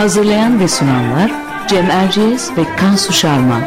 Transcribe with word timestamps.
Hazırlayan 0.00 0.60
ve 0.60 0.68
sunanlar 0.68 1.32
Cem 1.68 1.90
Erciyes 1.90 2.56
ve 2.56 2.76
Kansu 2.76 3.12
Şarman. 3.12 3.62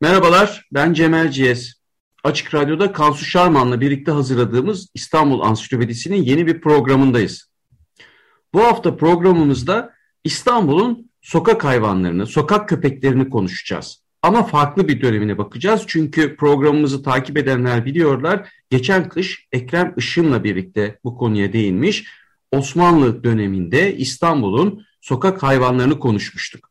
Merhabalar, 0.00 0.68
ben 0.72 0.92
Cem 0.92 1.14
Erciyes. 1.14 1.74
Açık 2.24 2.54
Radyo'da 2.54 2.92
Kansu 2.92 3.24
Şarman'la 3.24 3.80
birlikte 3.80 4.12
hazırladığımız 4.12 4.88
İstanbul 4.94 5.40
Ansiklopedisi'nin 5.40 6.22
yeni 6.22 6.46
bir 6.46 6.60
programındayız. 6.60 7.50
Bu 8.54 8.64
hafta 8.64 8.96
programımızda 8.96 9.92
İstanbul'un 10.24 11.11
sokak 11.22 11.64
hayvanlarını, 11.64 12.26
sokak 12.26 12.68
köpeklerini 12.68 13.28
konuşacağız. 13.30 14.02
Ama 14.22 14.42
farklı 14.42 14.88
bir 14.88 15.00
dönemine 15.00 15.38
bakacağız. 15.38 15.84
Çünkü 15.86 16.36
programımızı 16.36 17.02
takip 17.02 17.36
edenler 17.36 17.84
biliyorlar. 17.84 18.48
Geçen 18.70 19.08
kış 19.08 19.46
Ekrem 19.52 19.94
Işın'la 19.96 20.44
birlikte 20.44 20.98
bu 21.04 21.16
konuya 21.16 21.52
değinmiş. 21.52 22.04
Osmanlı 22.52 23.24
döneminde 23.24 23.96
İstanbul'un 23.96 24.84
sokak 25.00 25.42
hayvanlarını 25.42 25.98
konuşmuştuk. 25.98 26.70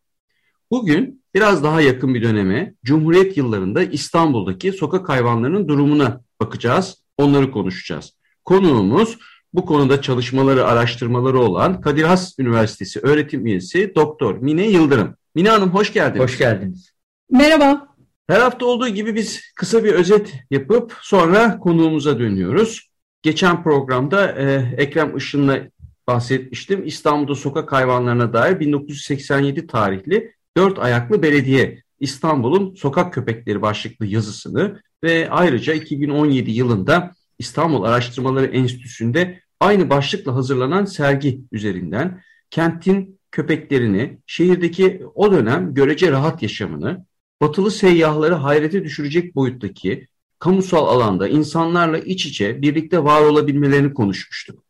Bugün 0.72 1.24
biraz 1.34 1.64
daha 1.64 1.82
yakın 1.82 2.14
bir 2.14 2.24
döneme 2.24 2.74
Cumhuriyet 2.84 3.38
yıllarında 3.38 3.84
İstanbul'daki 3.84 4.72
sokak 4.72 5.10
hayvanlarının 5.10 5.68
durumuna 5.68 6.22
bakacağız. 6.40 7.04
Onları 7.18 7.52
konuşacağız. 7.52 8.14
Konuğumuz 8.46 9.18
bu 9.54 9.66
konuda 9.66 10.02
çalışmaları, 10.02 10.66
araştırmaları 10.66 11.40
olan 11.40 11.82
Kadir 11.82 12.04
Has 12.04 12.40
Üniversitesi 12.40 13.00
öğretim 13.00 13.46
üyesi 13.46 13.96
Doktor 13.96 14.38
Mine 14.38 14.68
Yıldırım. 14.68 15.16
Mine 15.36 15.50
Hanım 15.50 15.70
hoş 15.70 15.94
geldiniz. 15.94 16.24
Hoş 16.24 16.38
geldiniz. 16.38 16.92
Merhaba. 17.30 17.88
Her 18.28 18.40
hafta 18.40 18.66
olduğu 18.66 18.88
gibi 18.88 19.16
biz 19.16 19.42
kısa 19.56 19.84
bir 19.84 19.94
özet 19.94 20.34
yapıp 20.52 20.98
sonra 21.02 21.60
konuğumuza 21.60 22.20
dönüyoruz. 22.20 22.90
Geçen 23.22 23.64
programda 23.64 24.32
e, 24.32 24.74
Ekrem 24.78 25.18
Işın'la 25.18 25.60
bahsetmiştim. 26.08 26.86
İstanbul'da 26.86 27.36
sokak 27.36 27.72
hayvanlarına 27.72 28.34
dair 28.34 28.60
1987 28.60 29.68
tarihli 29.68 30.34
dört 30.58 30.80
ayaklı 30.80 31.24
belediye 31.24 31.84
İstanbul'un 32.00 32.76
sokak 32.76 33.14
köpekleri 33.14 33.62
başlıklı 33.62 34.06
yazısını 34.06 34.82
ve 35.04 35.30
ayrıca 35.30 35.74
2017 35.74 36.52
yılında 36.52 37.12
İstanbul 37.42 37.84
Araştırmaları 37.84 38.46
Enstitüsü'nde 38.46 39.42
aynı 39.60 39.90
başlıkla 39.90 40.36
hazırlanan 40.36 40.86
sergi 40.86 41.42
üzerinden 41.52 42.22
kentin 42.50 43.20
köpeklerini, 43.32 44.18
şehirdeki 44.28 45.02
o 45.16 45.32
dönem 45.32 45.74
görece 45.74 46.12
rahat 46.12 46.42
yaşamını, 46.42 47.06
batılı 47.42 47.72
seyyahları 47.72 48.34
hayrete 48.34 48.84
düşürecek 48.84 49.36
boyuttaki 49.36 50.08
kamusal 50.40 50.88
alanda 50.88 51.28
insanlarla 51.28 51.98
iç 51.98 52.26
içe 52.26 52.62
birlikte 52.62 53.04
var 53.04 53.22
olabilmelerini 53.22 53.94
konuşmuştuk. 53.94 54.64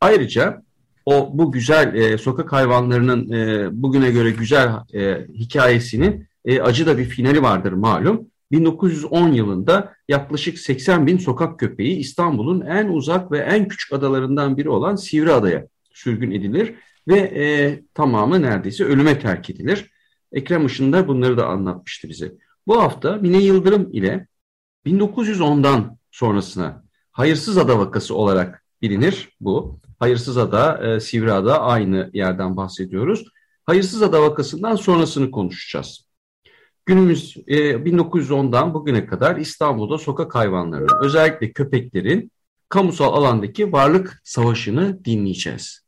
Ayrıca 0.00 0.62
o 1.04 1.30
bu 1.34 1.52
güzel 1.52 1.94
e, 1.94 2.18
sokak 2.18 2.52
hayvanlarının 2.52 3.30
e, 3.32 3.68
bugüne 3.82 4.10
göre 4.10 4.30
güzel 4.30 4.68
e, 4.94 5.26
hikayesinin 5.34 6.28
e, 6.44 6.60
acı 6.60 6.86
da 6.86 6.98
bir 6.98 7.04
finali 7.04 7.42
vardır 7.42 7.72
malum. 7.72 8.26
1910 8.52 9.32
yılında 9.32 9.94
yaklaşık 10.08 10.58
80 10.58 11.06
bin 11.06 11.18
sokak 11.18 11.58
köpeği 11.58 11.96
İstanbul'un 11.96 12.60
en 12.60 12.88
uzak 12.88 13.32
ve 13.32 13.38
en 13.38 13.68
küçük 13.68 13.92
adalarından 13.92 14.56
biri 14.56 14.68
olan 14.68 14.96
Sivriada'ya 14.96 15.66
sürgün 15.92 16.30
edilir 16.30 16.74
ve 17.08 17.18
e, 17.18 17.82
tamamı 17.94 18.42
neredeyse 18.42 18.84
ölüme 18.84 19.18
terk 19.18 19.50
edilir. 19.50 19.90
Ekrem 20.32 20.66
Işın 20.66 20.92
da 20.92 21.08
bunları 21.08 21.36
da 21.36 21.46
anlatmıştı 21.46 22.08
bize. 22.08 22.32
Bu 22.66 22.82
hafta 22.82 23.16
Mine 23.16 23.42
Yıldırım 23.42 23.88
ile 23.92 24.26
1910'dan 24.86 25.98
sonrasına 26.10 26.82
Hayırsız 27.12 27.58
Ada 27.58 27.78
vakası 27.78 28.14
olarak 28.14 28.64
bilinir 28.82 29.28
bu. 29.40 29.80
Hayırsız 29.98 30.38
Ada, 30.38 30.86
e, 30.86 31.00
Sivriada 31.00 31.60
aynı 31.60 32.10
yerden 32.12 32.56
bahsediyoruz. 32.56 33.24
Hayırsız 33.66 34.02
Ada 34.02 34.22
vakasından 34.22 34.76
sonrasını 34.76 35.30
konuşacağız. 35.30 36.09
Günümüz 36.86 37.36
e, 37.46 37.56
1910'dan 37.56 38.74
bugüne 38.74 39.06
kadar 39.06 39.36
İstanbul'da 39.36 39.98
sokak 39.98 40.34
hayvanlarının 40.34 41.04
özellikle 41.04 41.52
köpeklerin 41.52 42.30
kamusal 42.68 43.14
alandaki 43.14 43.72
varlık 43.72 44.20
savaşını 44.24 45.04
dinleyeceğiz. 45.04 45.84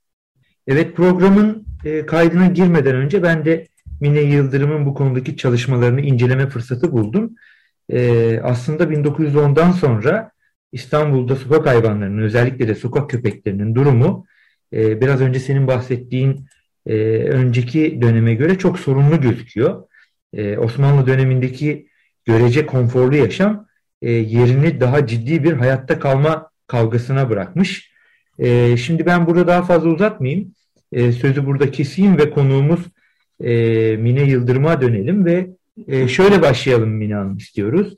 Evet 0.66 0.96
programın 0.96 1.66
e, 1.84 2.06
kaydına 2.06 2.46
girmeden 2.46 2.94
önce 2.94 3.22
ben 3.22 3.44
de 3.44 3.66
Mine 4.00 4.20
Yıldırım'ın 4.20 4.86
bu 4.86 4.94
konudaki 4.94 5.36
çalışmalarını 5.36 6.00
inceleme 6.00 6.48
fırsatı 6.48 6.92
buldum. 6.92 7.34
E, 7.88 8.40
aslında 8.40 8.84
1910'dan 8.84 9.72
sonra 9.72 10.30
İstanbul'da 10.72 11.36
sokak 11.36 11.66
hayvanlarının 11.66 12.22
özellikle 12.22 12.68
de 12.68 12.74
sokak 12.74 13.10
köpeklerinin 13.10 13.74
durumu 13.74 14.26
e, 14.72 15.00
biraz 15.00 15.20
önce 15.20 15.40
senin 15.40 15.66
bahsettiğin 15.66 16.46
e, 16.86 16.94
önceki 17.16 17.98
döneme 18.02 18.34
göre 18.34 18.58
çok 18.58 18.78
sorunlu 18.78 19.20
gözüküyor 19.20 19.84
e, 20.32 20.58
Osmanlı 20.58 21.06
dönemindeki 21.06 21.88
görece 22.24 22.66
konforlu 22.66 23.16
yaşam 23.16 23.66
e, 24.02 24.10
yerini 24.12 24.80
daha 24.80 25.06
ciddi 25.06 25.44
bir 25.44 25.52
hayatta 25.52 25.98
kalma 25.98 26.50
kavgasına 26.66 27.30
bırakmış. 27.30 27.92
E, 28.38 28.76
şimdi 28.76 29.06
ben 29.06 29.26
burada 29.26 29.46
daha 29.46 29.62
fazla 29.62 29.90
uzatmayayım. 29.90 30.54
E, 30.92 31.12
sözü 31.12 31.46
burada 31.46 31.70
keseyim 31.70 32.18
ve 32.18 32.30
konuğumuz 32.30 32.80
e, 33.40 33.52
Mine 33.96 34.22
Yıldırım'a 34.22 34.80
dönelim 34.80 35.24
ve 35.24 35.50
e, 35.88 36.08
şöyle 36.08 36.42
başlayalım 36.42 36.90
Mine 36.90 37.14
Hanım 37.14 37.36
istiyoruz. 37.36 37.96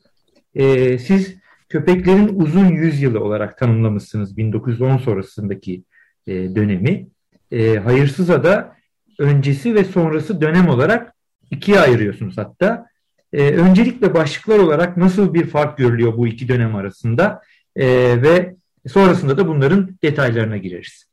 E, 0.55 0.99
siz 0.99 1.37
köpeklerin 1.69 2.41
uzun 2.41 2.67
yüzyılı 2.67 3.21
olarak 3.25 3.59
tanımlamışsınız 3.59 4.37
1910 4.37 4.97
sonrasındaki 4.97 5.85
e, 6.27 6.33
dönemi. 6.33 7.07
E, 7.51 7.77
hayırsıza 7.77 8.45
da 8.45 8.77
öncesi 9.19 9.75
ve 9.75 9.85
sonrası 9.85 10.41
dönem 10.41 10.69
olarak 10.69 11.14
ikiye 11.51 11.81
ayırıyorsunuz 11.81 12.39
hatta. 12.39 12.87
E, 13.33 13.43
öncelikle 13.43 14.15
başlıklar 14.15 14.59
olarak 14.59 14.97
nasıl 14.97 15.35
bir 15.35 15.47
fark 15.47 15.79
görülüyor 15.79 16.17
bu 16.17 16.27
iki 16.27 16.49
dönem 16.49 16.77
arasında 16.77 17.43
e, 17.77 17.87
ve 18.23 18.55
sonrasında 18.87 19.39
da 19.39 19.49
bunların 19.49 19.91
detaylarına 20.03 20.57
gireriz. 20.57 21.07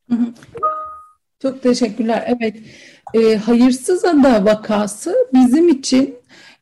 Çok 1.41 1.63
teşekkürler. 1.63 2.23
Evet, 2.27 2.55
e, 3.13 3.37
Hayırsız 3.37 4.05
Ada 4.05 4.45
vakası 4.45 5.15
bizim 5.33 5.69
için 5.69 6.15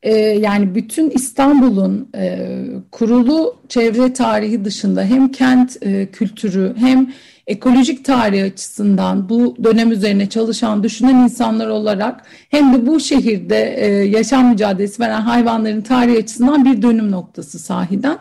e, 0.03 0.13
yani 0.17 0.75
bütün 0.75 1.09
İstanbul'un 1.09 2.09
e, 2.15 2.49
kurulu 2.91 3.55
çevre 3.69 4.13
tarihi 4.13 4.65
dışında 4.65 5.03
hem 5.03 5.31
kent 5.31 5.77
e, 5.81 6.11
kültürü 6.11 6.73
hem 6.77 7.13
ekolojik 7.49 8.05
tarih 8.05 8.43
açısından 8.43 9.29
bu 9.29 9.55
dönem 9.63 9.91
üzerine 9.91 10.29
çalışan, 10.29 10.83
düşünen 10.83 11.15
insanlar 11.15 11.67
olarak 11.67 12.25
hem 12.49 12.73
de 12.73 12.87
bu 12.87 12.99
şehirde 12.99 13.75
e, 13.77 13.87
yaşam 13.87 14.49
mücadelesi 14.49 15.01
veren 15.01 15.21
hayvanların 15.21 15.81
tarihi 15.81 16.17
açısından 16.17 16.65
bir 16.65 16.81
dönüm 16.81 17.11
noktası 17.11 17.59
sahiden. 17.59 18.17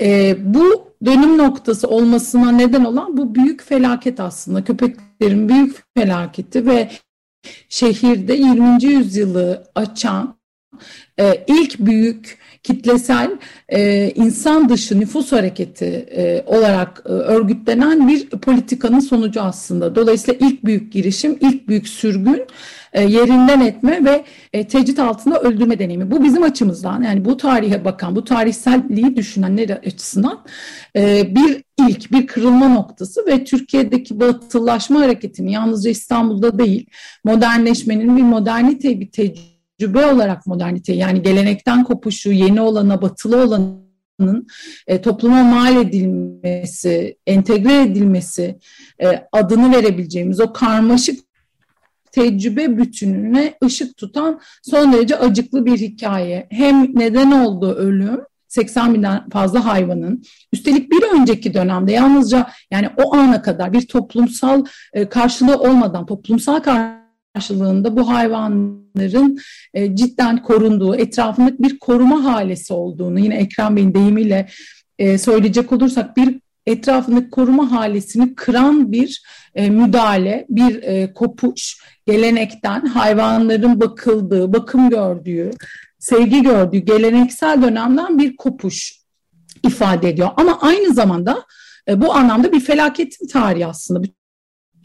E, 0.00 0.36
bu 0.54 0.92
dönüm 1.04 1.38
noktası 1.38 1.88
olmasına 1.88 2.52
neden 2.52 2.84
olan 2.84 3.16
bu 3.16 3.34
büyük 3.34 3.62
felaket 3.62 4.20
aslında 4.20 4.64
köpeklerin 4.64 5.48
büyük 5.48 5.76
felaketi 5.96 6.66
ve 6.66 6.90
şehirde 7.68 8.34
20. 8.34 8.84
yüzyılı 8.84 9.64
açan 9.74 10.37
e, 11.20 11.44
ilk 11.46 11.78
büyük 11.78 12.38
kitlesel 12.62 13.30
e, 13.68 14.10
insan 14.14 14.68
dışı 14.68 15.00
nüfus 15.00 15.32
hareketi 15.32 16.06
e, 16.10 16.42
olarak 16.46 17.02
e, 17.06 17.08
örgütlenen 17.08 18.08
bir 18.08 18.30
politikanın 18.30 19.00
sonucu 19.00 19.42
aslında. 19.42 19.94
Dolayısıyla 19.94 20.46
ilk 20.46 20.64
büyük 20.64 20.92
girişim, 20.92 21.38
ilk 21.40 21.68
büyük 21.68 21.88
sürgün 21.88 22.42
e, 22.92 23.02
yerinden 23.02 23.60
etme 23.60 24.04
ve 24.04 24.24
e, 24.52 24.68
tecrit 24.68 24.98
altında 24.98 25.40
öldürme 25.40 25.78
deneyimi. 25.78 26.10
Bu 26.10 26.24
bizim 26.24 26.42
açımızdan 26.42 27.02
yani 27.02 27.24
bu 27.24 27.36
tarihe 27.36 27.84
bakan, 27.84 28.16
bu 28.16 28.24
tarihselliği 28.24 29.16
düşünenler 29.16 29.70
açısından 29.70 30.44
e, 30.96 31.34
bir 31.34 31.62
ilk, 31.88 32.12
bir 32.12 32.26
kırılma 32.26 32.68
noktası 32.68 33.26
ve 33.26 33.44
Türkiye'deki 33.44 34.20
batılılaşma 34.20 35.00
hareketini 35.00 35.52
yalnızca 35.52 35.90
İstanbul'da 35.90 36.58
değil, 36.58 36.86
modernleşmenin 37.24 38.16
bir 38.16 38.22
modernite, 38.22 39.00
bir 39.00 39.10
tecrübe 39.10 39.57
olarak 39.86 40.46
modernite 40.46 40.92
yani 40.92 41.22
gelenekten 41.22 41.84
kopuşu, 41.84 42.32
yeni 42.32 42.60
olana, 42.60 43.02
batılı 43.02 43.42
olanın 43.42 44.46
e, 44.86 45.00
topluma 45.00 45.42
mal 45.42 45.76
edilmesi, 45.76 47.16
entegre 47.26 47.82
edilmesi 47.82 48.58
e, 49.02 49.28
adını 49.32 49.76
verebileceğimiz 49.76 50.40
o 50.40 50.52
karmaşık 50.52 51.20
tecrübe 52.12 52.78
bütününe 52.78 53.54
ışık 53.64 53.96
tutan 53.96 54.40
son 54.62 54.92
derece 54.92 55.18
acıklı 55.18 55.66
bir 55.66 55.78
hikaye. 55.78 56.46
Hem 56.50 56.90
neden 56.94 57.30
oldu 57.30 57.74
ölüm, 57.74 58.20
80 58.48 58.94
binden 58.94 59.28
fazla 59.28 59.64
hayvanın 59.64 60.22
üstelik 60.52 60.90
bir 60.90 61.20
önceki 61.20 61.54
dönemde 61.54 61.92
yalnızca 61.92 62.50
yani 62.70 62.88
o 62.96 63.16
ana 63.16 63.42
kadar 63.42 63.72
bir 63.72 63.86
toplumsal 63.86 64.64
e, 64.92 65.08
karşılığı 65.08 65.58
olmadan 65.58 66.06
toplumsal 66.06 66.60
karşılığında 67.38 67.96
bu 67.96 68.08
hayvanların 68.08 69.38
e, 69.74 69.96
cidden 69.96 70.42
korunduğu, 70.42 70.94
etrafındaki 70.94 71.62
bir 71.62 71.78
koruma 71.78 72.24
halesi 72.24 72.72
olduğunu 72.72 73.18
yine 73.18 73.36
Ekrem 73.36 73.76
Bey'in 73.76 73.94
deyimiyle 73.94 74.48
e, 74.98 75.18
söyleyecek 75.18 75.72
olursak 75.72 76.16
bir 76.16 76.40
etrafındaki 76.66 77.30
koruma 77.30 77.70
halesini 77.72 78.34
kıran 78.34 78.92
bir 78.92 79.22
e, 79.54 79.70
müdahale, 79.70 80.46
bir 80.48 80.82
e, 80.82 81.12
kopuş 81.12 81.80
gelenekten 82.06 82.86
hayvanların 82.86 83.80
bakıldığı, 83.80 84.52
bakım 84.52 84.90
gördüğü, 84.90 85.50
sevgi 85.98 86.42
gördüğü 86.42 86.78
geleneksel 86.78 87.62
dönemden 87.62 88.18
bir 88.18 88.36
kopuş 88.36 88.98
ifade 89.64 90.08
ediyor. 90.08 90.28
Ama 90.36 90.58
aynı 90.60 90.94
zamanda 90.94 91.44
e, 91.88 92.00
bu 92.00 92.14
anlamda 92.14 92.52
bir 92.52 92.60
felaketin 92.60 93.26
tarihi 93.26 93.66
aslında. 93.66 94.17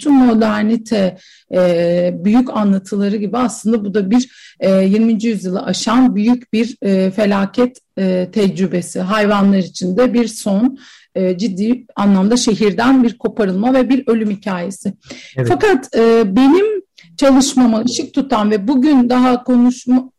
Bütün 0.03 0.15
modernite 0.15 1.17
e, 1.53 2.11
büyük 2.13 2.57
anlatıları 2.57 3.15
gibi 3.15 3.37
aslında 3.37 3.85
bu 3.85 3.93
da 3.93 4.11
bir 4.11 4.29
e, 4.59 4.71
20. 4.71 5.23
yüzyılı 5.23 5.63
aşan 5.63 6.15
büyük 6.15 6.53
bir 6.53 6.77
e, 6.81 7.11
felaket 7.11 7.77
e, 7.97 8.29
tecrübesi. 8.31 8.99
Hayvanlar 8.99 9.57
için 9.57 9.97
de 9.97 10.13
bir 10.13 10.27
son 10.27 10.77
e, 11.15 11.37
ciddi 11.37 11.85
anlamda 11.95 12.37
şehirden 12.37 13.03
bir 13.03 13.17
koparılma 13.17 13.73
ve 13.73 13.89
bir 13.89 14.03
ölüm 14.07 14.29
hikayesi. 14.29 14.93
Evet. 15.37 15.47
Fakat 15.49 15.95
e, 15.95 16.35
benim 16.35 16.83
çalışmama 17.17 17.81
ışık 17.81 18.13
tutan 18.13 18.51
ve 18.51 18.67
bugün 18.67 19.09
daha 19.09 19.43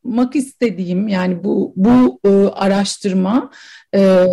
konuşmak 0.04 0.36
istediğim 0.36 1.08
yani 1.08 1.44
bu 1.44 1.72
bu 1.76 2.20
e, 2.24 2.28
araştırma 2.48 3.50
e, 3.94 4.26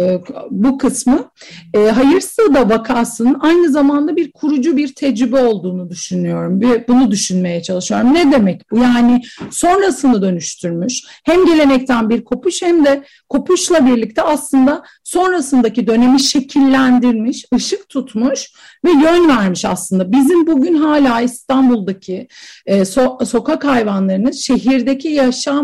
bu 0.49 0.77
kısmı 0.77 1.31
e, 1.73 1.79
Hayırsada 1.79 2.69
vakasının 2.69 3.37
aynı 3.39 3.69
zamanda 3.69 4.15
bir 4.15 4.31
kurucu 4.31 4.77
bir 4.77 4.95
tecrübe 4.95 5.43
olduğunu 5.43 5.89
düşünüyorum. 5.89 6.61
Bir, 6.61 6.87
bunu 6.87 7.11
düşünmeye 7.11 7.63
çalışıyorum. 7.63 8.13
Ne 8.13 8.31
demek 8.31 8.71
bu? 8.71 8.77
Yani 8.77 9.21
sonrasını 9.51 10.21
dönüştürmüş. 10.21 11.01
Hem 11.23 11.45
gelenekten 11.45 12.09
bir 12.09 12.23
kopuş 12.23 12.61
hem 12.61 12.85
de 12.85 13.03
kopuşla 13.29 13.85
birlikte 13.85 14.21
aslında 14.21 14.83
sonrasındaki 15.03 15.87
dönemi 15.87 16.19
şekillendirmiş, 16.19 17.45
ışık 17.55 17.89
tutmuş 17.89 18.51
ve 18.85 18.89
yön 18.89 19.29
vermiş 19.29 19.65
aslında. 19.65 20.11
Bizim 20.11 20.47
bugün 20.47 20.75
hala 20.75 21.21
İstanbul'daki 21.21 22.27
e, 22.65 22.85
so 22.85 23.17
sokak 23.25 23.65
hayvanlarının 23.65 24.31
şehirdeki 24.31 25.07
yaşam 25.07 25.60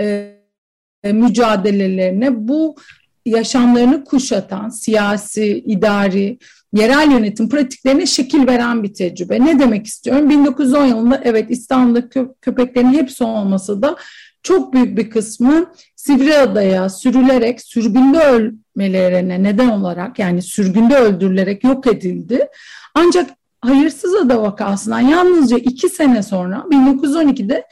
e, 0.00 0.34
mücadelelerine 1.04 2.48
bu 2.48 2.76
yaşamlarını 3.26 4.04
kuşatan 4.04 4.68
siyasi, 4.68 5.46
idari, 5.46 6.38
yerel 6.72 7.10
yönetim 7.10 7.48
pratiklerine 7.48 8.06
şekil 8.06 8.46
veren 8.46 8.82
bir 8.82 8.94
tecrübe. 8.94 9.44
Ne 9.44 9.58
demek 9.58 9.86
istiyorum? 9.86 10.30
1910 10.30 10.86
yılında 10.86 11.20
evet 11.24 11.50
İstanbul'da 11.50 12.08
kö 12.08 12.28
köpeklerin 12.40 12.92
hepsi 12.92 13.24
olmasa 13.24 13.82
da 13.82 13.96
çok 14.42 14.72
büyük 14.74 14.98
bir 14.98 15.10
kısmı 15.10 15.66
Sivriada'ya 15.96 16.88
sürülerek 16.88 17.60
sürgünde 17.60 18.18
ölmelerine 18.18 19.42
neden 19.42 19.68
olarak 19.68 20.18
yani 20.18 20.42
sürgünde 20.42 20.96
öldürülerek 20.96 21.64
yok 21.64 21.86
edildi. 21.86 22.48
Ancak 22.94 23.30
Hayırsız 23.64 24.14
Ada 24.14 24.42
vakasından 24.42 25.00
yalnızca 25.00 25.56
iki 25.56 25.88
sene 25.88 26.22
sonra 26.22 26.64
1912'de 26.70 27.64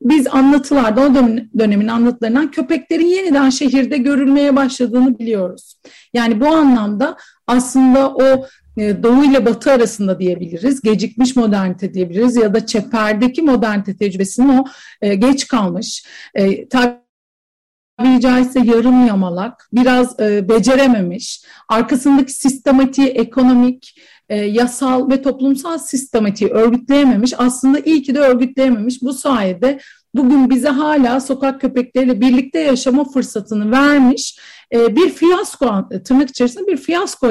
biz 0.00 0.26
anlatılarda 0.26 1.00
o 1.00 1.14
dönemin 1.58 1.88
anlatılarından 1.88 2.50
köpeklerin 2.50 3.06
yeniden 3.06 3.50
şehirde 3.50 3.96
görülmeye 3.96 4.56
başladığını 4.56 5.18
biliyoruz. 5.18 5.74
Yani 6.14 6.40
bu 6.40 6.46
anlamda 6.46 7.16
aslında 7.46 8.14
o 8.14 8.46
e, 8.76 9.02
Doğu 9.02 9.24
ile 9.24 9.46
Batı 9.46 9.72
arasında 9.72 10.20
diyebiliriz, 10.20 10.80
gecikmiş 10.80 11.36
modernite 11.36 11.94
diyebiliriz 11.94 12.36
ya 12.36 12.54
da 12.54 12.66
çeperdeki 12.66 13.42
modernite 13.42 13.96
tecrübesinin 13.96 14.58
o 14.58 14.64
e, 15.00 15.14
geç 15.14 15.48
kalmış, 15.48 16.06
e, 16.34 16.68
tabiri 16.68 18.20
caizse 18.20 18.60
yarım 18.60 19.06
yamalak, 19.06 19.68
biraz 19.72 20.18
becerememiş, 20.18 21.44
arkasındaki 21.68 22.32
sistematiği, 22.32 23.08
ekonomik, 23.08 23.94
e, 24.28 24.36
yasal 24.36 25.10
ve 25.10 25.22
toplumsal 25.22 25.78
sistematiği 25.78 26.50
örgütleyememiş. 26.50 27.32
Aslında 27.38 27.78
iyi 27.80 28.02
ki 28.02 28.14
de 28.14 28.18
örgütleyememiş. 28.18 29.02
Bu 29.02 29.12
sayede 29.12 29.78
bugün 30.14 30.50
bize 30.50 30.68
hala 30.68 31.20
sokak 31.20 31.60
köpekleriyle 31.60 32.20
birlikte 32.20 32.60
yaşama 32.60 33.04
fırsatını 33.04 33.70
vermiş 33.70 34.38
e, 34.72 34.96
bir 34.96 35.10
fiyasko 35.10 35.88
tırnak 36.04 36.30
içerisinde 36.30 36.66
bir 36.66 36.76
fiyasko 36.76 37.28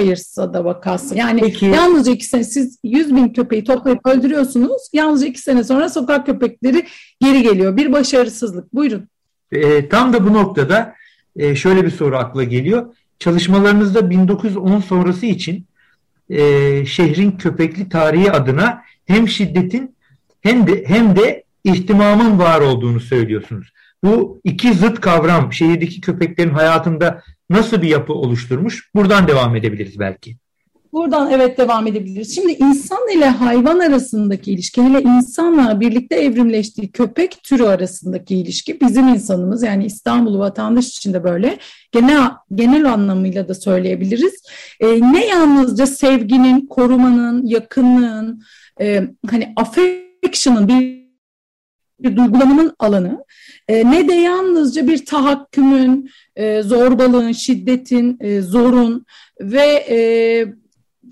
da 0.53 0.65
vakası. 0.65 1.15
Yani 1.15 1.41
Peki. 1.41 1.65
yalnızca 1.65 2.11
iki 2.11 2.25
sene 2.25 2.43
siz 2.43 2.79
100 2.83 3.15
bin 3.15 3.29
köpeği 3.29 3.63
toplayıp 3.63 4.07
öldürüyorsunuz. 4.07 4.89
Yalnızca 4.93 5.27
iki 5.27 5.41
sene 5.41 5.63
sonra 5.63 5.89
sokak 5.89 6.25
köpekleri 6.25 6.85
geri 7.21 7.41
geliyor. 7.41 7.77
Bir 7.77 7.91
başarısızlık. 7.91 8.73
Buyurun. 8.73 9.07
E, 9.51 9.89
tam 9.89 10.13
da 10.13 10.27
bu 10.27 10.33
noktada 10.33 10.93
e, 11.35 11.55
şöyle 11.55 11.85
bir 11.85 11.91
soru 11.91 12.17
akla 12.17 12.43
geliyor. 12.43 12.95
Çalışmalarınızda 13.19 14.09
1910 14.09 14.79
sonrası 14.79 15.25
için 15.25 15.65
e, 16.29 16.85
şehrin 16.85 17.31
köpekli 17.31 17.89
tarihi 17.89 18.31
adına 18.31 18.81
hem 19.05 19.27
şiddetin 19.27 19.95
hem 20.41 20.67
de 20.67 20.83
hem 20.87 21.15
de 21.15 21.43
ihtimamın 21.63 22.39
var 22.39 22.61
olduğunu 22.61 22.99
söylüyorsunuz. 22.99 23.73
Bu 24.03 24.41
iki 24.43 24.73
zıt 24.73 25.01
kavram 25.01 25.53
şehirdeki 25.53 26.01
köpeklerin 26.01 26.53
hayatında 26.53 27.23
nasıl 27.49 27.81
bir 27.81 27.87
yapı 27.87 28.13
oluşturmuş? 28.13 28.89
Buradan 28.95 29.27
devam 29.27 29.55
edebiliriz 29.55 29.99
belki. 29.99 30.37
Buradan 30.95 31.31
evet 31.31 31.57
devam 31.57 31.87
edebiliriz. 31.87 32.35
Şimdi 32.35 32.51
insan 32.51 33.09
ile 33.17 33.25
hayvan 33.25 33.79
arasındaki 33.79 34.51
ilişki, 34.51 34.83
hele 34.83 35.01
insanla 35.01 35.79
birlikte 35.79 36.15
evrimleştiği 36.15 36.91
köpek 36.91 37.43
türü 37.43 37.63
arasındaki 37.63 38.35
ilişki 38.35 38.81
bizim 38.81 39.07
insanımız 39.07 39.63
yani 39.63 39.85
İstanbul 39.85 40.39
vatandaş 40.39 40.87
için 40.87 41.13
de 41.13 41.23
böyle 41.23 41.57
genel 41.91 42.31
genel 42.55 42.93
anlamıyla 42.93 43.47
da 43.47 43.53
söyleyebiliriz. 43.53 44.43
E, 44.79 45.01
ne 45.13 45.25
yalnızca 45.25 45.85
sevginin, 45.87 46.67
korumanın, 46.67 47.45
yakınlığın, 47.45 48.43
e, 48.81 49.01
hani 49.29 49.53
affection'ın 49.55 50.67
bir 50.67 51.05
bir 51.99 52.17
duygulamanın 52.17 52.75
alanı 52.79 53.25
e, 53.67 53.91
ne 53.91 54.07
de 54.07 54.13
yalnızca 54.13 54.87
bir 54.87 55.05
tahakkümün, 55.05 56.09
e, 56.35 56.61
zorbalığın, 56.61 57.31
şiddetin, 57.31 58.17
e, 58.19 58.41
zorun 58.41 59.05
ve 59.41 59.85
e, 59.89 59.97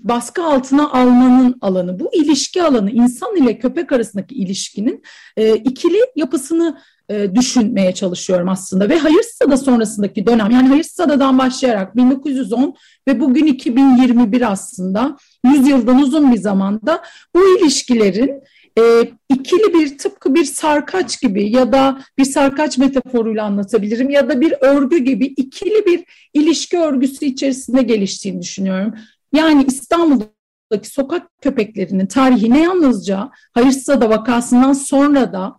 baskı 0.04 0.44
altına 0.44 0.90
almanın 0.90 1.58
alanı, 1.60 2.00
bu 2.00 2.10
ilişki 2.14 2.62
alanı, 2.62 2.90
insan 2.90 3.36
ile 3.36 3.58
köpek 3.58 3.92
arasındaki 3.92 4.34
ilişkinin 4.34 5.02
e, 5.36 5.54
ikili 5.54 5.98
yapısını 6.16 6.78
e, 7.08 7.34
düşünmeye 7.34 7.94
çalışıyorum 7.94 8.48
aslında. 8.48 8.88
Ve 8.88 8.98
Hayırsızada 8.98 9.56
sonrasındaki 9.56 10.26
dönem, 10.26 10.50
yani 10.50 10.68
Hayırsızada'dan 10.68 11.38
başlayarak 11.38 11.96
1910 11.96 12.74
ve 13.08 13.20
bugün 13.20 13.46
2021 13.46 14.52
aslında 14.52 15.16
100 15.44 15.68
yıldan 15.68 16.02
uzun 16.02 16.32
bir 16.32 16.38
zamanda 16.38 17.02
bu 17.34 17.58
ilişkilerin 17.58 18.42
e, 18.78 18.82
ikili 19.28 19.74
bir 19.74 19.98
tıpkı 19.98 20.34
bir 20.34 20.44
sarkaç 20.44 21.20
gibi 21.20 21.50
ya 21.50 21.72
da 21.72 22.00
bir 22.18 22.24
sarkaç 22.24 22.78
metaforuyla 22.78 23.44
anlatabilirim 23.44 24.10
ya 24.10 24.28
da 24.28 24.40
bir 24.40 24.54
örgü 24.60 24.98
gibi 24.98 25.24
ikili 25.24 25.86
bir 25.86 26.04
ilişki 26.34 26.78
örgüsü 26.78 27.26
içerisinde 27.26 27.82
geliştiğini 27.82 28.42
düşünüyorum. 28.42 28.94
Yani 29.34 29.64
İstanbul'daki 29.64 30.88
sokak 30.88 31.22
köpeklerinin 31.40 32.06
tarihi 32.06 32.50
ne 32.50 32.62
yalnızca 32.62 33.30
Hayırsızada 33.52 34.10
vakasından 34.10 34.72
sonra 34.72 35.32
da 35.32 35.56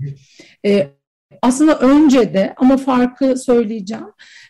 e, 0.66 0.88
aslında 1.42 1.80
önce 1.80 2.34
de 2.34 2.54
ama 2.58 2.78
farkı 2.78 3.38
söyleyeceğim. 3.38 4.06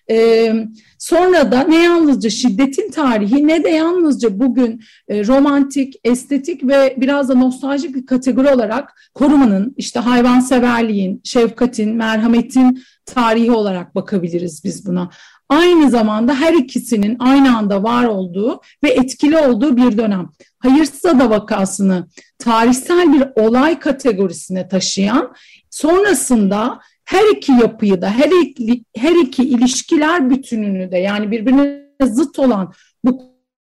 E, 0.10 0.54
sonra 1.00 1.52
da 1.52 1.62
ne 1.62 1.84
yalnızca 1.84 2.30
şiddetin 2.30 2.92
tarihi 2.92 3.48
ne 3.48 3.64
de 3.64 3.70
yalnızca 3.70 4.40
bugün 4.40 4.82
e, 5.08 5.28
romantik, 5.28 5.96
estetik 6.04 6.68
ve 6.68 6.96
biraz 6.98 7.30
da 7.30 7.36
nostaljik 7.36 7.96
bir 7.96 8.06
kategori 8.06 8.48
olarak 8.50 9.12
korumanın, 9.14 9.74
işte 9.78 10.00
hayvanseverliğin, 10.00 11.22
şefkatin, 11.24 11.96
merhametin 11.96 12.84
tarihi 13.06 13.52
olarak 13.52 13.96
bakabiliriz 13.96 14.64
biz 14.64 14.88
buna. 14.88 15.10
Aynı 15.50 15.90
zamanda 15.90 16.36
her 16.36 16.54
ikisinin 16.54 17.16
aynı 17.20 17.58
anda 17.58 17.84
var 17.84 18.06
olduğu 18.06 18.62
ve 18.84 18.90
etkili 18.90 19.38
olduğu 19.38 19.78
bir 19.78 19.98
dönem. 19.98 20.30
Hayırsız 20.60 21.06
Ada 21.06 21.30
vakasını 21.30 22.08
tarihsel 22.40 23.14
bir 23.14 23.44
olay 23.44 23.80
kategorisine 23.80 24.68
taşıyan, 24.68 25.34
sonrasında 25.70 26.80
her 27.06 27.36
iki 27.38 27.52
yapıyı 27.52 28.02
da, 28.02 28.10
her 28.10 28.44
iki, 28.44 28.84
her 28.98 29.16
iki 29.16 29.44
ilişkiler 29.44 30.30
bütününü 30.30 30.92
de 30.92 30.98
yani 30.98 31.32
birbirine 31.32 31.86
zıt 32.04 32.40
olan 32.40 32.74
bu 33.04 33.22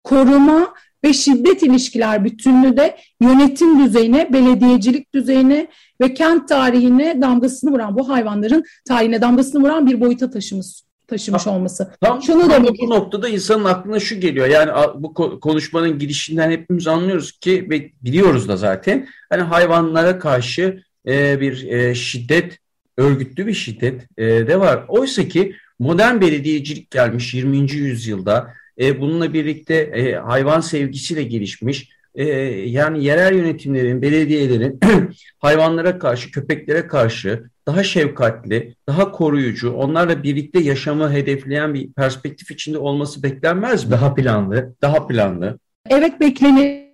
koruma 0.03 0.73
ve 1.03 1.13
şiddet 1.13 1.63
ilişkiler 1.63 2.25
bütününü 2.25 2.77
de 2.77 2.97
yönetim 3.21 3.83
düzeyine, 3.83 4.33
belediyecilik 4.33 5.13
düzeyine 5.13 5.67
ve 6.01 6.13
kent 6.13 6.49
tarihine 6.49 7.21
damgasını 7.21 7.71
vuran, 7.71 7.97
bu 7.97 8.09
hayvanların 8.09 8.63
tarihine 8.88 9.21
damgasını 9.21 9.63
vuran 9.63 9.88
bir 9.88 10.01
boyuta 10.01 10.29
taşımış 10.29 10.88
taşımış 11.09 11.47
olması. 11.47 11.91
Tam, 12.01 12.21
Şunu 12.21 12.47
tam 12.47 12.63
bu 12.63 12.89
noktada 12.89 13.29
insanın 13.29 13.65
aklına 13.65 13.99
şu 13.99 14.19
geliyor. 14.19 14.47
Yani 14.47 14.71
bu 14.95 15.13
konuşmanın 15.39 15.99
girişinden 15.99 16.51
hepimiz 16.51 16.87
anlıyoruz 16.87 17.31
ki 17.31 17.67
ve 17.69 17.91
biliyoruz 18.01 18.47
da 18.47 18.57
zaten. 18.57 19.07
Hani 19.29 19.41
hayvanlara 19.41 20.19
karşı 20.19 20.83
e, 21.07 21.41
bir 21.41 21.67
e, 21.67 21.95
şiddet 21.95 22.59
örgütlü 22.97 23.47
bir 23.47 23.53
şiddet 23.53 24.07
e, 24.17 24.25
de 24.25 24.59
var. 24.59 24.85
Oysa 24.87 25.27
ki 25.27 25.55
modern 25.79 26.21
belediyecilik 26.21 26.91
gelmiş 26.91 27.33
20. 27.33 27.71
yüzyılda 27.71 28.53
e, 28.79 29.01
bununla 29.01 29.33
birlikte 29.33 29.75
e, 29.75 30.15
hayvan 30.15 30.61
sevgisiyle 30.61 31.23
gelişmiş. 31.23 31.89
E, 32.19 32.25
yani 32.69 33.03
yerel 33.03 33.35
yönetimlerin, 33.35 34.01
belediyelerin 34.01 34.79
hayvanlara 35.39 35.99
karşı, 35.99 36.31
köpeklere 36.31 36.88
karşı 36.88 37.43
daha 37.67 37.83
şefkatli, 37.83 38.75
daha 38.88 39.11
koruyucu, 39.11 39.73
onlarla 39.73 40.23
birlikte 40.23 40.59
yaşamı 40.59 41.11
hedefleyen 41.11 41.73
bir 41.73 41.93
perspektif 41.93 42.51
içinde 42.51 42.77
olması 42.77 43.23
beklenmez 43.23 43.85
mi? 43.85 43.91
Daha 43.91 44.13
planlı. 44.13 44.73
Daha 44.81 45.07
planlı. 45.07 45.59
Evet 45.89 46.19
beklenir. 46.19 46.89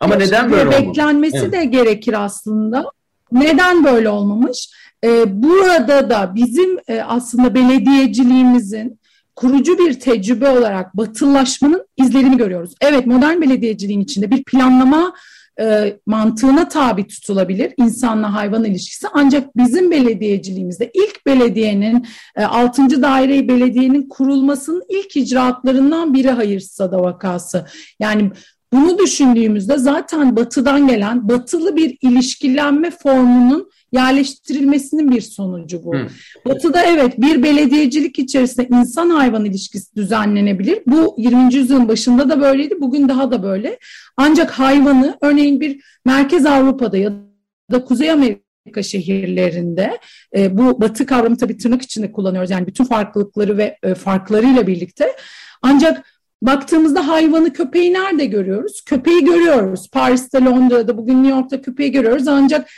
Ama 0.00 0.14
neden 0.14 0.52
böyle 0.52 0.68
olmamış? 0.68 0.86
Beklenmesi 0.88 1.38
evet. 1.38 1.52
de 1.52 1.64
gerekir 1.64 2.24
aslında. 2.24 2.90
Neden 3.32 3.84
böyle 3.84 4.08
olmamış? 4.08 4.70
Ee, 5.04 5.42
burada 5.42 6.10
da 6.10 6.34
bizim 6.34 6.78
e, 6.88 7.02
aslında 7.02 7.54
belediyeciliğimizin 7.54 9.00
kurucu 9.36 9.78
bir 9.78 10.00
tecrübe 10.00 10.48
olarak 10.48 10.96
batılılaşmanın 10.96 11.86
izlerini 11.96 12.36
görüyoruz. 12.36 12.74
Evet 12.80 13.06
modern 13.06 13.40
belediyeciliğin 13.40 14.00
içinde 14.00 14.30
bir 14.30 14.44
planlama 14.44 15.14
e, 15.60 15.96
mantığına 16.06 16.68
tabi 16.68 17.06
tutulabilir 17.06 17.72
insanla 17.76 18.34
hayvan 18.34 18.64
ilişkisi. 18.64 19.06
Ancak 19.12 19.56
bizim 19.56 19.90
belediyeciliğimizde 19.90 20.90
ilk 20.94 21.26
belediyenin 21.26 22.06
e, 22.36 22.44
6. 22.44 23.02
daire 23.02 23.48
belediyenin 23.48 24.08
kurulmasının 24.08 24.82
ilk 24.88 25.16
icraatlarından 25.16 26.14
biri 26.14 26.30
hayırsada 26.30 27.02
vakası. 27.02 27.66
Yani 28.00 28.30
bunu 28.74 28.98
düşündüğümüzde 28.98 29.78
zaten 29.78 30.36
batıdan 30.36 30.88
gelen 30.88 31.28
batılı 31.28 31.76
bir 31.76 31.98
ilişkilenme 32.00 32.90
formunun 32.90 33.70
yerleştirilmesinin 33.92 35.10
bir 35.10 35.20
sonucu 35.20 35.84
bu. 35.84 35.94
Hı. 35.94 36.06
Batı'da 36.46 36.82
evet 36.84 37.20
bir 37.20 37.42
belediyecilik 37.42 38.18
içerisinde 38.18 38.68
insan 38.68 39.10
hayvan 39.10 39.44
ilişkisi 39.44 39.96
düzenlenebilir. 39.96 40.78
Bu 40.86 41.14
20. 41.18 41.54
yüzyılın 41.54 41.88
başında 41.88 42.28
da 42.28 42.40
böyleydi, 42.40 42.74
bugün 42.80 43.08
daha 43.08 43.30
da 43.30 43.42
böyle. 43.42 43.78
Ancak 44.16 44.50
hayvanı 44.50 45.18
örneğin 45.20 45.60
bir 45.60 45.80
Merkez 46.04 46.46
Avrupa'da 46.46 46.96
ya 46.96 47.12
da 47.72 47.84
Kuzey 47.84 48.10
Amerika 48.10 48.82
şehirlerinde 48.82 49.98
e, 50.36 50.58
bu 50.58 50.80
batı 50.80 51.06
kavramı 51.06 51.36
tabii 51.36 51.56
tırnak 51.56 51.82
içinde 51.82 52.12
kullanıyoruz. 52.12 52.50
Yani 52.50 52.66
bütün 52.66 52.84
farklılıkları 52.84 53.58
ve 53.58 53.78
e, 53.82 53.94
farklarıyla 53.94 54.66
birlikte. 54.66 55.16
Ancak 55.62 56.13
Baktığımızda 56.46 57.08
hayvanı, 57.08 57.52
köpeği 57.52 57.92
nerede 57.92 58.24
görüyoruz? 58.24 58.84
Köpeği 58.86 59.24
görüyoruz. 59.24 59.90
Paris'te, 59.90 60.44
Londra'da, 60.44 60.98
bugün 60.98 61.22
New 61.22 61.36
York'ta 61.36 61.62
köpeği 61.62 61.92
görüyoruz. 61.92 62.28
Ancak 62.28 62.70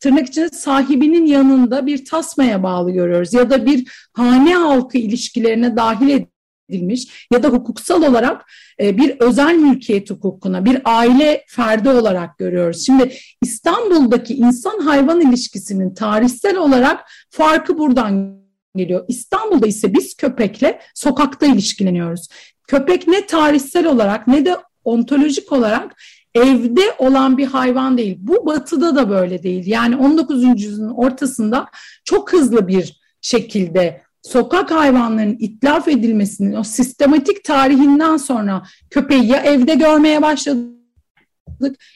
tırnak 0.00 0.28
içinde 0.28 0.48
sahibinin 0.48 1.26
yanında 1.26 1.86
bir 1.86 2.04
tasmaya 2.04 2.62
bağlı 2.62 2.90
görüyoruz. 2.90 3.34
Ya 3.34 3.50
da 3.50 3.66
bir 3.66 4.08
hane 4.12 4.54
halkı 4.54 4.98
ilişkilerine 4.98 5.76
dahil 5.76 6.24
edilmiş 6.68 7.26
ya 7.32 7.42
da 7.42 7.48
hukuksal 7.48 8.02
olarak 8.02 8.50
e, 8.80 8.96
bir 8.96 9.16
özel 9.20 9.54
mülkiyet 9.54 10.10
hukukuna, 10.10 10.64
bir 10.64 10.80
aile 10.84 11.44
ferdi 11.48 11.88
olarak 11.88 12.38
görüyoruz. 12.38 12.86
Şimdi 12.86 13.14
İstanbul'daki 13.42 14.34
insan 14.34 14.78
hayvan 14.78 15.20
ilişkisinin 15.20 15.94
tarihsel 15.94 16.56
olarak 16.56 17.00
farkı 17.30 17.78
buradan 17.78 18.42
geliyor. 18.76 19.04
İstanbul'da 19.08 19.66
ise 19.66 19.94
biz 19.94 20.14
köpekle 20.14 20.80
sokakta 20.94 21.46
ilişkileniyoruz. 21.46 22.28
Köpek 22.72 23.08
ne 23.08 23.26
tarihsel 23.26 23.86
olarak 23.86 24.28
ne 24.28 24.44
de 24.44 24.56
ontolojik 24.84 25.52
olarak 25.52 26.02
evde 26.34 26.80
olan 26.98 27.38
bir 27.38 27.46
hayvan 27.46 27.98
değil. 27.98 28.18
Bu 28.20 28.46
batıda 28.46 28.96
da 28.96 29.10
böyle 29.10 29.42
değil. 29.42 29.66
Yani 29.66 29.96
19. 29.96 30.42
yüzyılın 30.42 30.90
ortasında 30.90 31.66
çok 32.04 32.32
hızlı 32.32 32.68
bir 32.68 33.00
şekilde 33.20 34.02
sokak 34.22 34.70
hayvanlarının 34.70 35.36
itlaf 35.38 35.88
edilmesinin 35.88 36.56
o 36.56 36.64
sistematik 36.64 37.44
tarihinden 37.44 38.16
sonra 38.16 38.62
köpeği 38.90 39.26
ya 39.26 39.38
evde 39.38 39.74
görmeye 39.74 40.22
başladık 40.22 40.72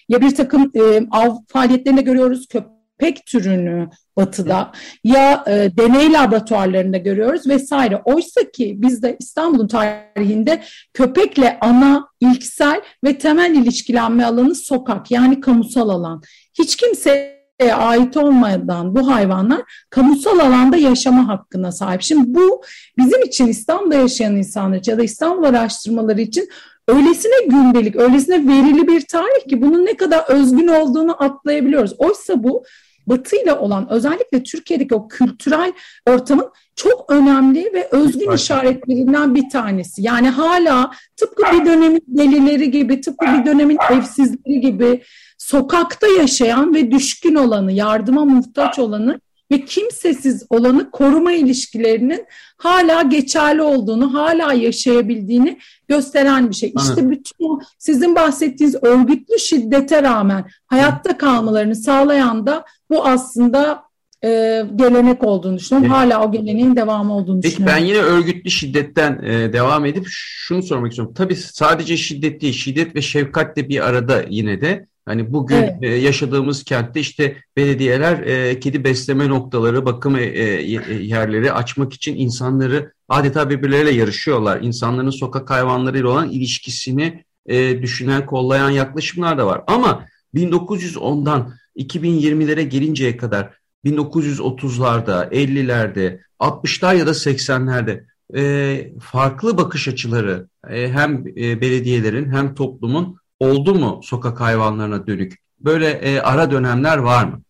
ya 0.08 0.20
bir 0.20 0.34
takım 0.34 0.70
e, 0.74 1.06
av 1.10 1.36
faaliyetlerinde 1.48 2.02
görüyoruz. 2.02 2.48
Köpek 2.48 2.75
pek 2.98 3.26
türünü 3.26 3.88
batıda 4.16 4.72
ya 5.04 5.44
e, 5.46 5.70
deney 5.76 6.12
laboratuvarlarında 6.12 6.96
görüyoruz 6.96 7.46
vesaire. 7.46 8.02
Oysa 8.04 8.50
ki 8.50 8.74
bizde 8.78 9.16
İstanbul'un 9.20 9.68
tarihinde 9.68 10.62
köpekle 10.94 11.58
ana, 11.60 12.08
ilksel 12.20 12.80
ve 13.04 13.18
temel 13.18 13.54
ilişkilenme 13.54 14.24
alanı 14.24 14.54
sokak 14.54 15.10
yani 15.10 15.40
kamusal 15.40 15.88
alan. 15.88 16.22
Hiç 16.58 16.76
kimse 16.76 17.36
ait 17.64 18.16
olmadan 18.16 18.96
bu 18.96 19.10
hayvanlar 19.10 19.86
kamusal 19.90 20.38
alanda 20.38 20.76
yaşama 20.76 21.28
hakkına 21.28 21.72
sahip. 21.72 22.02
Şimdi 22.02 22.34
bu 22.34 22.62
bizim 22.98 23.22
için 23.22 23.46
İstanbul'da 23.46 23.94
yaşayan 23.94 24.36
insanlar 24.36 24.80
ya 24.86 24.98
da 24.98 25.02
İstanbul 25.02 25.44
araştırmaları 25.44 26.20
için 26.20 26.48
öylesine 26.88 27.46
gündelik, 27.46 27.96
öylesine 27.96 28.48
verili 28.48 28.88
bir 28.88 29.00
tarih 29.00 29.48
ki 29.48 29.62
bunun 29.62 29.86
ne 29.86 29.96
kadar 29.96 30.24
özgün 30.28 30.68
olduğunu 30.68 31.22
atlayabiliyoruz. 31.22 31.94
Oysa 31.98 32.42
bu 32.42 32.64
Batı 33.06 33.36
ile 33.36 33.52
olan 33.52 33.86
özellikle 33.90 34.42
Türkiye'deki 34.42 34.94
o 34.94 35.08
kültürel 35.08 35.72
ortamın 36.06 36.50
çok 36.76 37.12
önemli 37.12 37.70
ve 37.74 37.88
özgün 37.90 38.30
işaretlerinden 38.30 39.34
bir 39.34 39.50
tanesi. 39.50 40.02
Yani 40.02 40.28
hala 40.28 40.90
tıpkı 41.16 41.42
bir 41.52 41.66
dönemin 41.66 42.02
delileri 42.08 42.70
gibi, 42.70 43.00
tıpkı 43.00 43.26
bir 43.26 43.46
dönemin 43.46 43.78
evsizleri 43.90 44.60
gibi 44.60 45.02
sokakta 45.38 46.06
yaşayan 46.06 46.74
ve 46.74 46.90
düşkün 46.90 47.34
olanı, 47.34 47.72
yardıma 47.72 48.24
muhtaç 48.24 48.78
olanı 48.78 49.20
ve 49.50 49.64
kimsesiz 49.64 50.46
olanı 50.50 50.90
koruma 50.90 51.32
ilişkilerinin 51.32 52.26
hala 52.56 53.02
geçerli 53.02 53.62
olduğunu, 53.62 54.14
hala 54.14 54.52
yaşayabildiğini 54.52 55.58
gösteren 55.88 56.50
bir 56.50 56.54
şey. 56.54 56.72
İşte 56.78 57.10
bütün 57.10 57.46
o 57.48 57.60
sizin 57.78 58.14
bahsettiğiniz 58.14 58.82
örgütlü 58.82 59.38
şiddete 59.38 60.02
rağmen 60.02 60.44
hayatta 60.66 61.18
kalmalarını 61.18 61.76
sağlayan 61.76 62.46
da 62.46 62.64
bu 62.90 63.06
aslında 63.06 63.82
e, 64.24 64.62
gelenek 64.76 65.24
olduğunu 65.24 65.58
düşünüyorum. 65.58 65.92
Evet. 65.92 66.12
Hala 66.12 66.26
o 66.26 66.32
geleneğin 66.32 66.76
devamı 66.76 67.16
olduğunu 67.16 67.40
Peki, 67.40 67.54
düşünüyorum. 67.54 67.80
Ben 67.80 67.86
yine 67.86 67.98
örgütlü 67.98 68.50
şiddetten 68.50 69.22
e, 69.24 69.52
devam 69.52 69.86
edip 69.86 70.04
şunu 70.08 70.62
sormak 70.62 70.90
istiyorum. 70.90 71.14
Tabii 71.16 71.36
sadece 71.36 71.96
şiddet 71.96 72.40
değil, 72.40 72.52
şiddet 72.52 72.94
ve 72.94 73.02
şefkat 73.02 73.56
de 73.56 73.68
bir 73.68 73.88
arada 73.88 74.24
yine 74.28 74.60
de. 74.60 74.86
Hani 75.06 75.32
bugün 75.32 75.56
evet. 75.56 75.82
e, 75.82 75.88
yaşadığımız 75.88 76.64
kentte 76.64 77.00
işte 77.00 77.36
belediyeler 77.56 78.18
e, 78.18 78.60
kedi 78.60 78.84
besleme 78.84 79.28
noktaları, 79.28 79.86
bakım 79.86 80.16
e, 80.16 80.22
e, 80.22 80.94
yerleri 80.94 81.52
açmak 81.52 81.92
için 81.92 82.16
insanları 82.16 82.92
adeta 83.08 83.50
birbirleriyle 83.50 83.90
yarışıyorlar. 83.90 84.60
İnsanların 84.60 85.10
sokak 85.10 85.50
hayvanlarıyla 85.50 86.08
olan 86.08 86.30
ilişkisini 86.30 87.24
e, 87.46 87.82
düşünen, 87.82 88.26
kollayan 88.26 88.70
yaklaşımlar 88.70 89.38
da 89.38 89.46
var. 89.46 89.62
Ama 89.66 90.04
1910'dan 90.34 91.52
2020'lere 91.76 92.62
gelinceye 92.62 93.16
kadar 93.16 93.50
1930'larda, 93.84 95.28
50'lerde, 95.30 96.20
60'lar 96.40 96.96
ya 96.96 97.06
da 97.06 97.10
80'lerde 97.10 98.04
e, 98.36 98.92
farklı 99.00 99.58
bakış 99.58 99.88
açıları 99.88 100.48
e, 100.70 100.88
hem 100.88 101.26
e, 101.26 101.60
belediyelerin 101.60 102.30
hem 102.30 102.54
toplumun 102.54 103.16
oldu 103.40 103.74
mu 103.74 104.00
sokak 104.04 104.40
hayvanlarına 104.40 105.06
dönük? 105.06 105.38
Böyle 105.60 105.90
e, 105.90 106.20
ara 106.20 106.50
dönemler 106.50 106.98
var 106.98 107.24
mı? 107.24 107.42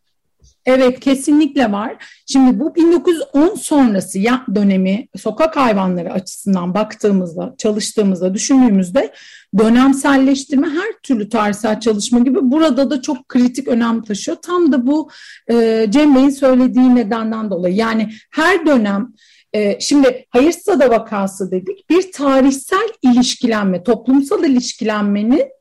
Evet 0.67 1.01
kesinlikle 1.01 1.73
var. 1.73 1.97
Şimdi 2.27 2.61
bu 2.61 2.75
1910 2.75 3.55
sonrası 3.55 4.19
ya 4.19 4.45
dönemi 4.55 5.09
sokak 5.17 5.57
hayvanları 5.57 6.13
açısından 6.13 6.75
baktığımızda, 6.75 7.55
çalıştığımızda, 7.59 8.35
düşündüğümüzde 8.35 9.13
dönemselleştirme 9.59 10.67
her 10.67 10.93
türlü 11.03 11.29
tarihsel 11.29 11.81
çalışma 11.81 12.19
gibi 12.19 12.39
burada 12.43 12.91
da 12.91 13.03
çok 13.03 13.29
kritik 13.29 13.69
önem 13.69 14.03
taşıyor. 14.03 14.37
Tam 14.43 14.73
da 14.73 14.87
bu 14.87 15.11
e, 15.51 15.87
Cem 15.91 16.15
Bey'in 16.15 16.31
söylediği 16.31 16.95
nedenden 16.95 17.51
dolayı. 17.51 17.75
Yani 17.75 18.11
her 18.31 18.67
dönem 18.67 19.13
e, 19.53 19.81
şimdi 19.81 20.27
Hayırsada 20.31 20.91
vakası 20.91 21.51
dedik 21.51 21.91
bir 21.91 22.13
tarihsel 22.13 22.89
ilişkilenme, 23.03 23.83
toplumsal 23.83 24.45
ilişkilenmenin 24.45 25.56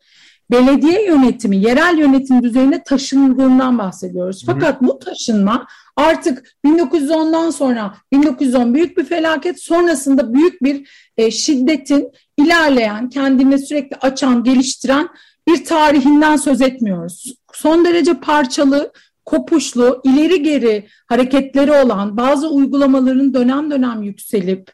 belediye 0.52 1.06
yönetimi, 1.06 1.58
yerel 1.58 1.98
yönetim 1.98 2.44
düzeyine 2.44 2.84
taşındığından 2.84 3.78
bahsediyoruz. 3.78 4.44
Fakat 4.46 4.82
bu 4.82 5.00
taşınma 5.00 5.68
artık 5.96 6.56
1910'dan 6.66 7.50
sonra 7.50 7.96
1910 8.12 8.74
büyük 8.74 8.98
bir 8.98 9.06
felaket 9.06 9.64
sonrasında 9.64 10.34
büyük 10.34 10.64
bir 10.64 10.90
e, 11.18 11.32
şiddetin 11.32 12.12
ilerleyen, 12.38 13.10
kendini 13.10 13.60
sürekli 13.60 13.96
açan, 13.96 14.44
geliştiren 14.44 15.10
bir 15.48 15.66
tarihinden 15.66 16.36
söz 16.36 16.62
etmiyoruz. 16.62 17.34
Son 17.54 17.86
derece 17.86 18.14
parçalı, 18.14 18.92
kopuşlu, 19.25 20.02
ileri 20.04 20.44
geri 20.44 20.88
hareketleri 21.08 21.72
olan 21.72 22.18
bazı 22.18 22.50
uygulamaların 22.50 23.34
dönem 23.34 23.72
dönem 23.72 24.04
yükselip 24.04 24.72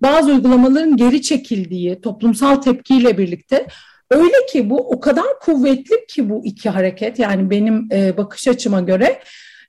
bazı 0.00 0.30
uygulamaların 0.30 0.96
geri 0.96 1.22
çekildiği 1.22 2.00
toplumsal 2.00 2.56
tepkiyle 2.56 3.18
birlikte 3.18 3.66
Öyle 4.14 4.46
ki 4.52 4.70
bu 4.70 4.76
o 4.76 5.00
kadar 5.00 5.38
kuvvetli 5.40 6.06
ki 6.08 6.30
bu 6.30 6.44
iki 6.44 6.70
hareket 6.70 7.18
yani 7.18 7.50
benim 7.50 7.88
e, 7.92 8.16
bakış 8.16 8.48
açıma 8.48 8.80
göre 8.80 9.20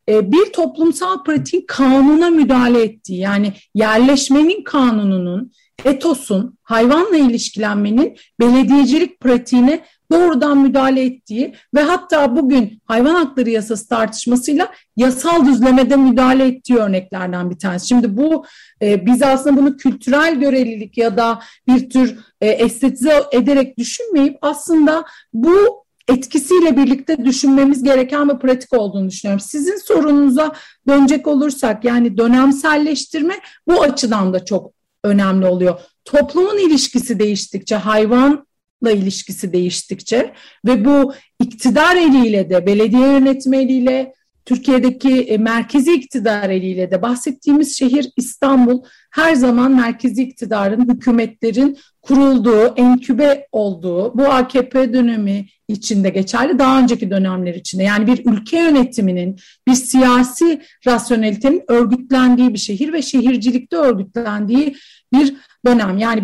e, 0.09 0.31
bir 0.31 0.53
toplumsal 0.53 1.23
pratiğin 1.23 1.65
kanuna 1.67 2.29
müdahale 2.29 2.83
ettiği 2.83 3.19
yani 3.19 3.53
yerleşmenin 3.75 4.63
kanununun, 4.63 5.51
etosun, 5.85 6.57
hayvanla 6.63 7.17
ilişkilenmenin 7.17 8.17
belediyecilik 8.39 9.19
pratiğine 9.19 9.85
doğrudan 10.11 10.57
müdahale 10.57 11.05
ettiği 11.05 11.55
ve 11.73 11.81
hatta 11.81 12.35
bugün 12.35 12.81
hayvan 12.85 13.15
hakları 13.15 13.49
yasası 13.49 13.89
tartışmasıyla 13.89 14.71
yasal 14.97 15.45
düzlemede 15.45 15.95
müdahale 15.95 16.47
ettiği 16.47 16.77
örneklerden 16.77 17.49
bir 17.49 17.59
tanesi. 17.59 17.87
Şimdi 17.87 18.17
bu 18.17 18.45
e, 18.81 19.05
biz 19.05 19.21
aslında 19.21 19.57
bunu 19.57 19.77
kültürel 19.77 20.39
görelilik 20.39 20.97
ya 20.97 21.17
da 21.17 21.39
bir 21.67 21.89
tür 21.89 22.19
e, 22.41 22.47
estetize 22.47 23.23
ederek 23.31 23.77
düşünmeyip 23.77 24.37
aslında 24.41 25.05
bu 25.33 25.85
etkisiyle 26.07 26.77
birlikte 26.77 27.25
düşünmemiz 27.25 27.83
gereken 27.83 28.29
bir 28.29 28.39
pratik 28.39 28.73
olduğunu 28.73 29.09
düşünüyorum. 29.09 29.39
Sizin 29.39 29.77
sorunuza 29.77 30.55
dönecek 30.87 31.27
olursak 31.27 31.85
yani 31.85 32.17
dönemselleştirme 32.17 33.33
bu 33.67 33.81
açıdan 33.81 34.33
da 34.33 34.45
çok 34.45 34.71
önemli 35.03 35.45
oluyor. 35.45 35.79
Toplumun 36.05 36.69
ilişkisi 36.69 37.19
değiştikçe 37.19 37.75
hayvan 37.75 38.45
ilişkisi 38.83 39.53
değiştikçe 39.53 40.33
ve 40.65 40.85
bu 40.85 41.13
iktidar 41.39 41.95
eliyle 41.95 42.49
de 42.49 42.65
belediye 42.65 43.07
yönetimi 43.07 43.57
eliyle 43.57 44.13
Türkiye'deki 44.45 45.21
e, 45.21 45.37
merkezi 45.37 45.93
iktidar 45.93 46.49
eliyle 46.49 46.91
de 46.91 47.01
bahsettiğimiz 47.01 47.77
şehir 47.77 48.11
İstanbul 48.17 48.83
her 49.11 49.35
zaman 49.35 49.71
merkezi 49.75 50.23
iktidarın, 50.23 50.93
hükümetlerin 50.93 51.77
kurulduğu, 52.01 52.73
enkübe 52.75 53.47
olduğu, 53.51 54.17
bu 54.17 54.25
AKP 54.25 54.93
dönemi 54.93 55.45
içinde 55.67 56.09
geçerli, 56.09 56.59
daha 56.59 56.79
önceki 56.79 57.11
dönemler 57.11 57.53
içinde. 57.55 57.83
Yani 57.83 58.07
bir 58.07 58.25
ülke 58.25 58.57
yönetiminin, 58.59 59.39
bir 59.67 59.73
siyasi 59.73 60.61
rasyonelitenin 60.87 61.63
örgütlendiği 61.67 62.53
bir 62.53 62.59
şehir 62.59 62.93
ve 62.93 63.01
şehircilikte 63.01 63.75
örgütlendiği 63.75 64.75
bir 65.13 65.33
dönem. 65.65 65.97
Yani 65.97 66.21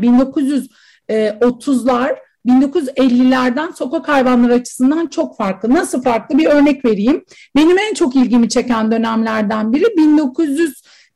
1930'lar 1.10 2.16
1950'lerden 2.48 3.72
sokak 3.72 4.08
hayvanları 4.08 4.54
açısından 4.54 5.08
çok 5.08 5.38
farklı. 5.38 5.70
Nasıl 5.70 6.02
farklı? 6.02 6.38
Bir 6.38 6.46
örnek 6.46 6.86
vereyim. 6.86 7.24
Benim 7.56 7.78
en 7.78 7.94
çok 7.94 8.16
ilgimi 8.16 8.50
çeken 8.50 8.92
dönemlerden 8.92 9.74
biri 9.74 9.84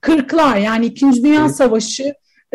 1940'lar 0.03 0.59
yani 0.59 0.85
İkinci 0.85 1.23
Dünya 1.23 1.49
Savaşı 1.49 2.13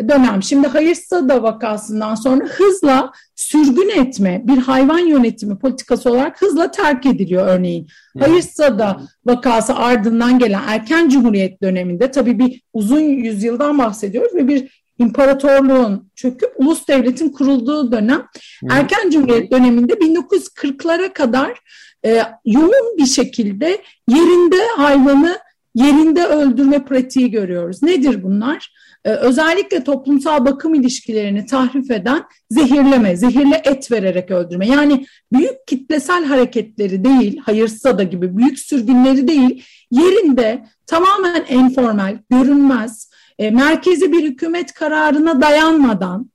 dönem. 0.09 0.43
Şimdi 0.43 0.67
Hayırsada 0.67 1.43
vakasından 1.43 2.15
sonra 2.15 2.45
hızla 2.45 3.11
sürgün 3.35 3.89
etme 3.89 4.41
bir 4.45 4.57
hayvan 4.57 4.99
yönetimi 4.99 5.59
politikası 5.59 6.09
olarak 6.09 6.41
hızla 6.41 6.71
terk 6.71 7.05
ediliyor 7.05 7.47
örneğin. 7.47 7.87
Hayırsada 8.19 9.01
vakası 9.25 9.75
ardından 9.75 10.39
gelen 10.39 10.61
erken 10.67 11.09
cumhuriyet 11.09 11.61
döneminde 11.61 12.11
tabii 12.11 12.39
bir 12.39 12.61
uzun 12.73 12.99
yüzyıldan 12.99 13.77
bahsediyoruz 13.77 14.35
ve 14.35 14.47
bir 14.47 14.80
imparatorluğun 15.01 16.11
çöküp 16.15 16.53
ulus 16.55 16.87
devletin 16.87 17.29
kurulduğu 17.29 17.91
dönem 17.91 18.25
erken 18.69 19.09
cumhuriyet 19.09 19.51
döneminde 19.51 19.93
1940'lara 19.93 21.13
kadar 21.13 21.59
e, 22.05 22.21
yoğun 22.45 22.97
bir 22.97 23.05
şekilde 23.05 23.81
yerinde 24.07 24.57
hayvanı 24.77 25.39
yerinde 25.75 26.25
öldürme 26.25 26.85
pratiği 26.85 27.31
görüyoruz. 27.31 27.83
Nedir 27.83 28.23
bunlar? 28.23 28.71
Ee, 29.05 29.09
özellikle 29.09 29.83
toplumsal 29.83 30.45
bakım 30.45 30.73
ilişkilerini 30.73 31.45
tahrif 31.45 31.91
eden 31.91 32.23
zehirleme, 32.49 33.15
zehirli 33.15 33.61
et 33.63 33.91
vererek 33.91 34.31
öldürme. 34.31 34.67
Yani 34.67 35.05
büyük 35.33 35.67
kitlesel 35.67 36.25
hareketleri 36.25 37.05
değil, 37.05 37.37
hayırsa 37.37 37.97
da 37.97 38.03
gibi 38.03 38.37
büyük 38.37 38.59
sürgünleri 38.59 39.27
değil, 39.27 39.63
yerinde 39.91 40.65
tamamen 40.87 41.45
informal, 41.49 42.17
görünmez, 42.29 43.10
e, 43.41 43.51
merkezi 43.51 44.11
bir 44.11 44.23
hükümet 44.23 44.73
kararına 44.73 45.41
dayanmadan 45.41 46.31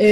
e, 0.00 0.06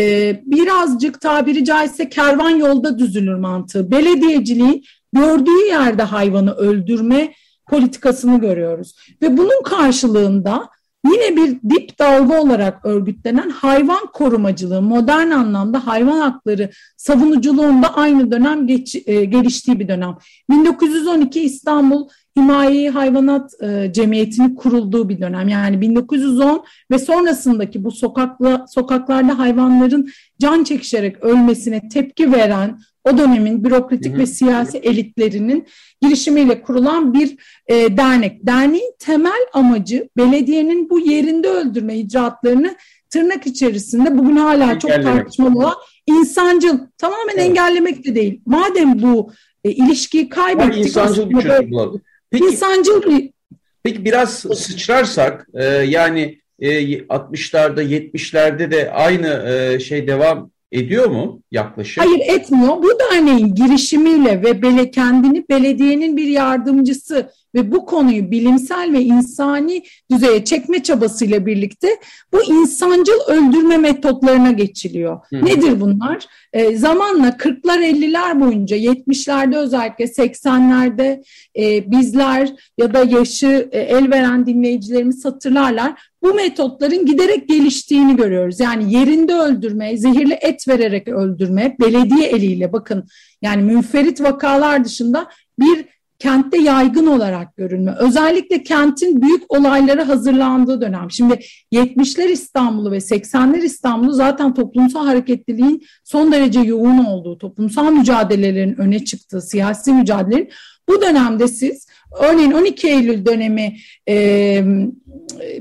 birazcık 0.44 1.20
tabiri 1.20 1.64
caizse 1.64 2.08
kervan 2.08 2.50
yolda 2.50 2.98
düzülür 2.98 3.34
mantığı. 3.34 3.90
Belediyeciliğin 3.90 4.84
gördüğü 5.12 5.66
yerde 5.68 6.02
hayvanı 6.02 6.54
öldürme 6.54 7.32
politikasını 7.70 8.40
görüyoruz. 8.40 8.94
Ve 9.22 9.36
bunun 9.36 9.62
karşılığında 9.64 10.68
yine 11.06 11.36
bir 11.36 11.70
dip 11.70 11.98
dalga 11.98 12.40
olarak 12.40 12.84
örgütlenen 12.84 13.50
hayvan 13.50 14.06
korumacılığı, 14.12 14.82
modern 14.82 15.30
anlamda 15.30 15.86
hayvan 15.86 16.18
hakları 16.18 16.70
savunuculuğunda 16.96 17.94
aynı 17.94 18.32
dönem 18.32 18.66
geç, 18.66 18.96
e, 19.06 19.24
geliştiği 19.24 19.80
bir 19.80 19.88
dönem. 19.88 20.16
1912 20.50 21.40
İstanbul 21.40 22.08
Himayeyi 22.38 22.90
Hayvanat 22.90 23.62
e, 23.62 23.92
Cemiyeti'nin 23.92 24.54
kurulduğu 24.54 25.08
bir 25.08 25.20
dönem. 25.20 25.48
Yani 25.48 25.80
1910 25.80 26.64
ve 26.90 26.98
sonrasındaki 26.98 27.84
bu 27.84 27.90
sokakla, 27.90 28.66
sokaklarda 28.68 29.38
hayvanların 29.38 30.10
can 30.40 30.64
çekişerek 30.64 31.24
ölmesine 31.24 31.88
tepki 31.88 32.32
veren 32.32 32.78
o 33.04 33.18
dönemin 33.18 33.64
bürokratik 33.64 34.12
hı 34.12 34.16
hı. 34.16 34.18
ve 34.18 34.26
siyasi 34.26 34.78
elitlerinin 34.78 35.66
girişimiyle 36.02 36.62
kurulan 36.62 37.14
bir 37.14 37.36
e, 37.66 37.96
dernek. 37.96 38.46
Derneğin 38.46 38.94
temel 38.98 39.46
amacı 39.52 40.08
belediyenin 40.16 40.90
bu 40.90 41.00
yerinde 41.00 41.48
öldürme 41.48 41.96
icraatlarını 41.98 42.76
tırnak 43.10 43.46
içerisinde 43.46 44.18
bugün 44.18 44.36
hala 44.36 44.78
çok 44.78 44.90
tartışmalı 44.90 45.58
olan 45.58 45.74
insancıl 46.06 46.78
tamamen 46.98 47.34
evet. 47.34 47.44
engellemek 47.44 48.04
de 48.04 48.14
değil. 48.14 48.40
Madem 48.46 49.02
bu 49.02 49.32
e, 49.64 49.70
ilişkiyi 49.70 50.28
kaybettik. 50.28 50.74
Yani 50.74 50.86
insancıl 50.86 51.30
bir 51.30 51.40
çözüm 51.40 51.70
bulalım. 51.70 52.02
Peki, 52.30 52.44
insancıl 52.44 53.02
bir... 53.02 53.30
Peki 53.82 54.04
biraz 54.04 54.38
sıçrarsak 54.38 55.48
e, 55.54 55.64
yani 55.64 56.40
e, 56.58 56.98
60'larda 56.98 57.82
70'lerde 57.82 58.70
de 58.70 58.90
aynı 58.90 59.28
e, 59.48 59.80
şey 59.80 60.06
devam 60.06 60.50
ediyor 60.72 61.06
mu 61.06 61.42
yaklaşık? 61.50 62.04
Hayır 62.04 62.20
etmiyor. 62.20 62.82
Bu 62.82 62.88
derneğin 62.98 63.54
girişimiyle 63.54 64.42
ve 64.42 64.62
bele, 64.62 64.90
kendini 64.90 65.48
belediyenin 65.48 66.16
bir 66.16 66.28
yardımcısı 66.28 67.30
ve 67.54 67.72
bu 67.72 67.86
konuyu 67.86 68.30
bilimsel 68.30 68.92
ve 68.92 69.02
insani 69.02 69.82
düzeye 70.10 70.44
çekme 70.44 70.82
çabasıyla 70.82 71.46
birlikte 71.46 71.88
bu 72.32 72.42
insancıl 72.42 73.20
öldürme 73.28 73.76
metotlarına 73.76 74.50
geçiliyor. 74.50 75.20
Hı. 75.30 75.44
Nedir 75.44 75.80
bunlar? 75.80 76.26
E, 76.52 76.76
zamanla 76.76 77.28
40'lar 77.28 77.78
50'ler 77.78 78.40
boyunca 78.40 78.76
70'lerde 78.76 79.56
özellikle 79.56 80.04
80'lerde 80.04 81.22
e, 81.58 81.90
bizler 81.90 82.52
ya 82.78 82.94
da 82.94 83.04
yaşı 83.04 83.68
e, 83.72 83.80
el 83.80 84.10
veren 84.10 84.46
dinleyicilerimiz 84.46 85.24
hatırlarlar. 85.24 86.08
Bu 86.22 86.34
metotların 86.34 87.06
giderek 87.06 87.48
geliştiğini 87.48 88.16
görüyoruz. 88.16 88.60
Yani 88.60 88.94
yerinde 88.94 89.34
öldürme, 89.34 89.96
zehirli 89.96 90.38
et 90.40 90.68
vererek 90.68 91.08
öldürme, 91.08 91.37
belediye 91.80 92.28
eliyle 92.28 92.72
bakın 92.72 93.04
yani 93.42 93.62
münferit 93.62 94.22
vakalar 94.22 94.84
dışında 94.84 95.28
bir 95.58 95.84
kentte 96.18 96.58
yaygın 96.58 97.06
olarak 97.06 97.56
görünme. 97.56 97.94
Özellikle 97.98 98.62
kentin 98.62 99.22
büyük 99.22 99.42
olaylara 99.48 100.08
hazırlandığı 100.08 100.80
dönem. 100.80 101.10
Şimdi 101.10 101.40
70'ler 101.72 102.28
İstanbul'u 102.28 102.92
ve 102.92 102.96
80'ler 102.96 103.64
İstanbul'u 103.64 104.12
zaten 104.12 104.54
toplumsal 104.54 105.06
hareketliliğin 105.06 105.82
son 106.04 106.32
derece 106.32 106.60
yoğun 106.60 107.04
olduğu, 107.04 107.38
toplumsal 107.38 107.92
mücadelelerin 107.92 108.80
öne 108.80 109.04
çıktığı, 109.04 109.40
siyasi 109.40 109.92
mücadelelerin 109.92 110.50
bu 110.88 111.02
dönemde 111.02 111.48
siz 111.48 111.86
örneğin 112.20 112.52
12 112.52 112.88
Eylül 112.88 113.26
dönemi 113.26 113.76
e, 114.08 114.14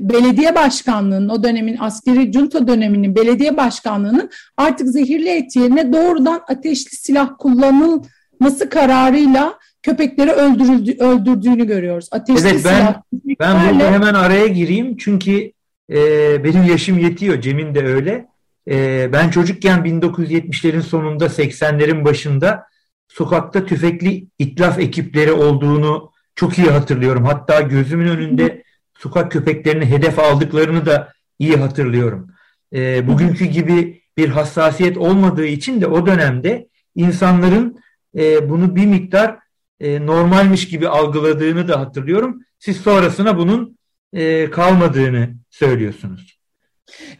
belediye 0.00 0.54
başkanlığının 0.54 1.28
o 1.28 1.42
dönemin 1.42 1.76
askeri 1.80 2.32
junta 2.32 2.68
döneminin 2.68 3.16
belediye 3.16 3.56
başkanlığının 3.56 4.30
artık 4.56 4.88
zehirli 4.88 5.28
et 5.28 5.56
yerine 5.56 5.92
doğrudan 5.92 6.40
ateşli 6.48 6.96
silah 6.96 7.30
kullanılması 7.38 8.68
kararıyla 8.70 9.58
köpekleri 9.82 10.30
öldürüldü, 10.30 10.96
öldürdüğünü 10.98 11.66
görüyoruz. 11.66 12.08
Ateşli 12.10 12.48
evet 12.48 12.64
ben, 12.64 12.76
silah. 12.76 13.02
Ben 13.40 13.74
burada 13.74 13.92
hemen 13.92 14.14
araya 14.14 14.46
gireyim 14.46 14.96
çünkü 14.96 15.52
e, 15.90 15.96
benim 16.44 16.64
yaşım 16.64 16.98
yetiyor. 16.98 17.40
Cem'in 17.40 17.74
de 17.74 17.84
öyle. 17.84 18.26
E, 18.70 19.08
ben 19.12 19.30
çocukken 19.30 19.78
1970'lerin 19.78 20.82
sonunda 20.82 21.26
80'lerin 21.26 22.04
başında 22.04 22.64
sokakta 23.08 23.66
tüfekli 23.66 24.26
itlaf 24.38 24.78
ekipleri 24.78 25.32
olduğunu 25.32 26.10
çok 26.38 26.58
iyi 26.58 26.70
hatırlıyorum. 26.70 27.24
Hatta 27.24 27.60
gözümün 27.60 28.08
önünde 28.08 28.62
sokak 28.98 29.32
köpeklerini 29.32 29.86
hedef 29.86 30.18
aldıklarını 30.18 30.86
da 30.86 31.12
iyi 31.38 31.56
hatırlıyorum. 31.56 32.30
E, 32.74 33.06
bugünkü 33.08 33.44
gibi 33.44 34.02
bir 34.16 34.28
hassasiyet 34.28 34.96
olmadığı 34.96 35.46
için 35.46 35.80
de 35.80 35.86
o 35.86 36.06
dönemde 36.06 36.68
insanların 36.94 37.80
e, 38.18 38.50
bunu 38.50 38.76
bir 38.76 38.86
miktar 38.86 39.38
e, 39.80 40.06
normalmiş 40.06 40.68
gibi 40.68 40.88
algıladığını 40.88 41.68
da 41.68 41.80
hatırlıyorum. 41.80 42.42
Siz 42.58 42.76
sonrasına 42.76 43.38
bunun 43.38 43.78
e, 44.12 44.50
kalmadığını 44.50 45.30
söylüyorsunuz. 45.50 46.38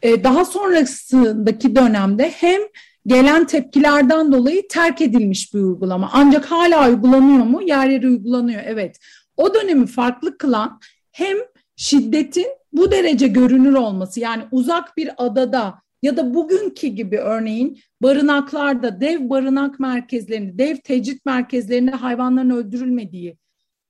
E, 0.03 0.25
daha 0.25 0.45
sonrasındaki 0.45 1.77
dönemde 1.77 2.31
hem 2.37 2.61
gelen 3.09 3.47
tepkilerden 3.47 4.33
dolayı 4.33 4.69
terk 4.69 5.01
edilmiş 5.01 5.55
bir 5.55 5.61
uygulama. 5.61 6.11
Ancak 6.13 6.45
hala 6.45 6.91
uygulanıyor 6.91 7.45
mu? 7.45 7.63
Yer 7.63 7.87
yer 7.87 8.03
uygulanıyor. 8.03 8.63
Evet. 8.65 8.99
O 9.37 9.55
dönemi 9.55 9.87
farklı 9.87 10.39
kılan 10.39 10.81
hem 11.13 11.37
şiddetin 11.77 12.47
bu 12.73 12.91
derece 12.91 13.29
görünür 13.29 13.75
olması 13.75 14.21
yani 14.21 14.43
uzak 14.53 14.97
bir 14.97 15.11
adada 15.17 15.75
ya 16.03 16.17
da 16.17 16.35
bugünkü 16.35 16.87
gibi 16.87 17.19
örneğin 17.19 17.79
barınaklarda 18.03 19.01
dev 19.01 19.31
barınak 19.31 19.81
merkezlerinde, 19.81 20.59
dev 20.59 20.77
tecrit 20.77 21.27
merkezlerinde 21.27 21.91
hayvanların 21.91 22.51
öldürülmediği, 22.51 23.39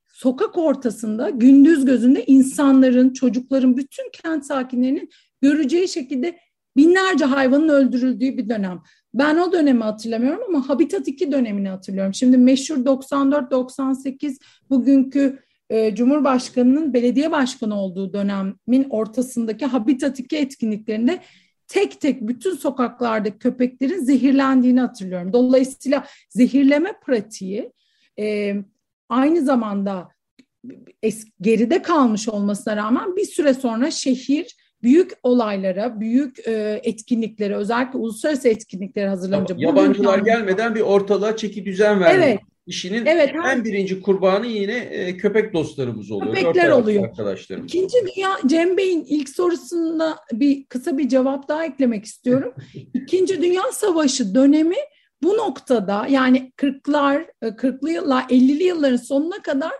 sokak 0.08 0.58
ortasında 0.58 1.30
gündüz 1.30 1.84
gözünde 1.84 2.24
insanların, 2.24 3.12
çocukların, 3.12 3.76
bütün 3.76 4.10
kent 4.22 4.46
sakinlerinin 4.46 5.10
göreceği 5.42 5.88
şekilde 5.88 6.38
binlerce 6.76 7.24
hayvanın 7.24 7.68
öldürüldüğü 7.68 8.38
bir 8.38 8.48
dönem. 8.48 8.82
Ben 9.14 9.36
o 9.36 9.52
dönemi 9.52 9.82
hatırlamıyorum 9.82 10.42
ama 10.48 10.68
Habitat 10.68 11.08
2 11.08 11.32
dönemini 11.32 11.68
hatırlıyorum. 11.68 12.14
Şimdi 12.14 12.38
meşhur 12.38 12.76
94-98 12.76 14.38
bugünkü 14.70 15.38
e, 15.70 15.94
Cumhurbaşkanı'nın 15.94 16.94
belediye 16.94 17.30
başkanı 17.30 17.80
olduğu 17.80 18.12
dönemin 18.12 18.86
ortasındaki 18.90 19.66
Habitat 19.66 20.20
2 20.20 20.36
etkinliklerinde 20.36 21.20
tek 21.68 22.00
tek 22.00 22.20
bütün 22.20 22.54
sokaklarda 22.54 23.38
köpeklerin 23.38 24.00
zehirlendiğini 24.00 24.80
hatırlıyorum. 24.80 25.32
Dolayısıyla 25.32 26.04
zehirleme 26.30 26.92
pratiği 27.06 27.72
e, 28.18 28.54
aynı 29.08 29.42
zamanda 29.42 30.08
geride 31.40 31.82
kalmış 31.82 32.28
olmasına 32.28 32.76
rağmen 32.76 33.16
bir 33.16 33.24
süre 33.24 33.54
sonra 33.54 33.90
şehir 33.90 34.56
büyük 34.82 35.12
olaylara, 35.22 36.00
büyük 36.00 36.48
e, 36.48 36.80
etkinliklere, 36.84 37.56
özellikle 37.56 37.98
uluslararası 37.98 38.48
etkinliklere 38.48 39.08
hazırlanınca... 39.08 39.54
Yabancılar 39.58 40.18
gelmeden 40.18 40.74
bir 40.74 40.80
ortalığa 40.80 41.36
çeki 41.36 41.64
düzen 41.64 42.00
vermek. 42.00 42.24
Evet. 42.24 42.38
İşinin 42.66 43.06
evet, 43.06 43.34
en 43.46 43.64
birinci 43.64 44.00
kurbanı 44.02 44.46
yine 44.46 44.76
e, 44.76 45.16
köpek 45.16 45.52
dostlarımız 45.52 46.10
oluyor. 46.10 46.34
Köpekler 46.34 46.70
oluyor. 46.70 47.04
Arkadaşlarım. 47.04 47.64
İkinci 47.64 47.96
Dünya, 48.06 48.30
Cem 48.46 48.76
Bey'in 48.76 49.04
ilk 49.04 49.28
sorusunda 49.28 50.16
bir 50.32 50.64
kısa 50.64 50.98
bir 50.98 51.08
cevap 51.08 51.48
daha 51.48 51.64
eklemek 51.64 52.04
istiyorum. 52.04 52.54
İkinci 52.94 53.42
Dünya 53.42 53.62
Savaşı 53.72 54.34
dönemi 54.34 54.76
bu 55.22 55.36
noktada 55.36 56.06
yani 56.10 56.52
40'lar, 56.56 57.26
40'lı 57.42 57.90
yıllar, 57.90 58.22
50'li 58.22 58.64
yılların 58.64 58.96
sonuna 58.96 59.42
kadar 59.42 59.72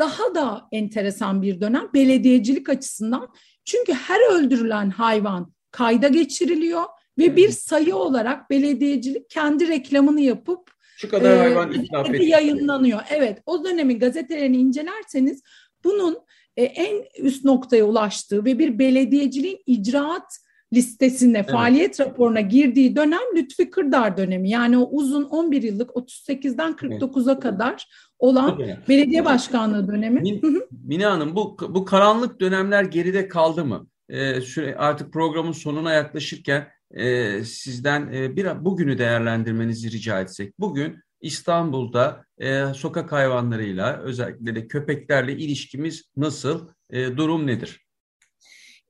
daha 0.00 0.34
da 0.34 0.68
enteresan 0.72 1.42
bir 1.42 1.60
dönem 1.60 1.88
belediyecilik 1.94 2.68
açısından. 2.68 3.28
Çünkü 3.64 3.92
her 3.92 4.32
öldürülen 4.32 4.90
hayvan 4.90 5.52
kayda 5.70 6.08
geçiriliyor 6.08 6.84
ve 7.18 7.36
bir 7.36 7.50
sayı 7.50 7.96
olarak 7.96 8.50
belediyecilik 8.50 9.30
kendi 9.30 9.68
reklamını 9.68 10.20
yapıp 10.20 10.70
şu 10.96 11.08
kadar 11.08 11.38
hayvan 11.38 11.72
itlaf 11.72 12.10
edildi. 12.10 12.24
Yayınlanıyor. 12.24 13.00
Evet 13.10 13.42
o 13.46 13.64
dönemin 13.64 13.98
gazetelerini 13.98 14.56
incelerseniz 14.56 15.42
bunun 15.84 16.18
e, 16.56 16.64
en 16.64 17.04
üst 17.18 17.44
noktaya 17.44 17.84
ulaştığı 17.84 18.44
ve 18.44 18.58
bir 18.58 18.78
belediyeciliğin 18.78 19.62
icraat 19.66 20.38
listesine, 20.74 21.38
evet. 21.38 21.50
faaliyet 21.50 22.00
raporuna 22.00 22.40
girdiği 22.40 22.96
dönem 22.96 23.20
Lütfi 23.36 23.70
Kırdar 23.70 24.16
dönemi. 24.16 24.50
Yani 24.50 24.78
o 24.78 24.88
uzun 24.90 25.24
11 25.24 25.62
yıllık 25.62 25.90
38'den 25.90 26.72
49'a 26.72 27.32
evet. 27.32 27.42
kadar 27.42 27.86
olan 28.18 28.60
evet. 28.60 28.88
belediye 28.88 29.24
başkanlığı 29.24 29.88
dönemi. 29.88 30.20
Min, 30.20 30.62
Mine 30.84 31.06
Hanım 31.06 31.36
bu, 31.36 31.56
bu 31.68 31.84
karanlık 31.84 32.40
dönemler 32.40 32.84
geride 32.84 33.28
kaldı 33.28 33.64
mı? 33.64 33.86
Ee, 34.08 34.40
süre, 34.40 34.76
artık 34.76 35.12
programın 35.12 35.52
sonuna 35.52 35.92
yaklaşırken 35.92 36.68
e, 36.90 37.44
sizden 37.44 38.12
e, 38.12 38.36
bir 38.36 38.64
bugünü 38.64 38.98
değerlendirmenizi 38.98 39.90
rica 39.90 40.20
etsek. 40.20 40.60
Bugün 40.60 40.98
İstanbul'da 41.20 42.24
e, 42.38 42.64
sokak 42.74 43.12
hayvanlarıyla 43.12 43.98
özellikle 43.98 44.54
de 44.54 44.66
köpeklerle 44.68 45.32
ilişkimiz 45.32 46.04
nasıl? 46.16 46.68
E, 46.90 47.16
durum 47.16 47.46
nedir? 47.46 47.83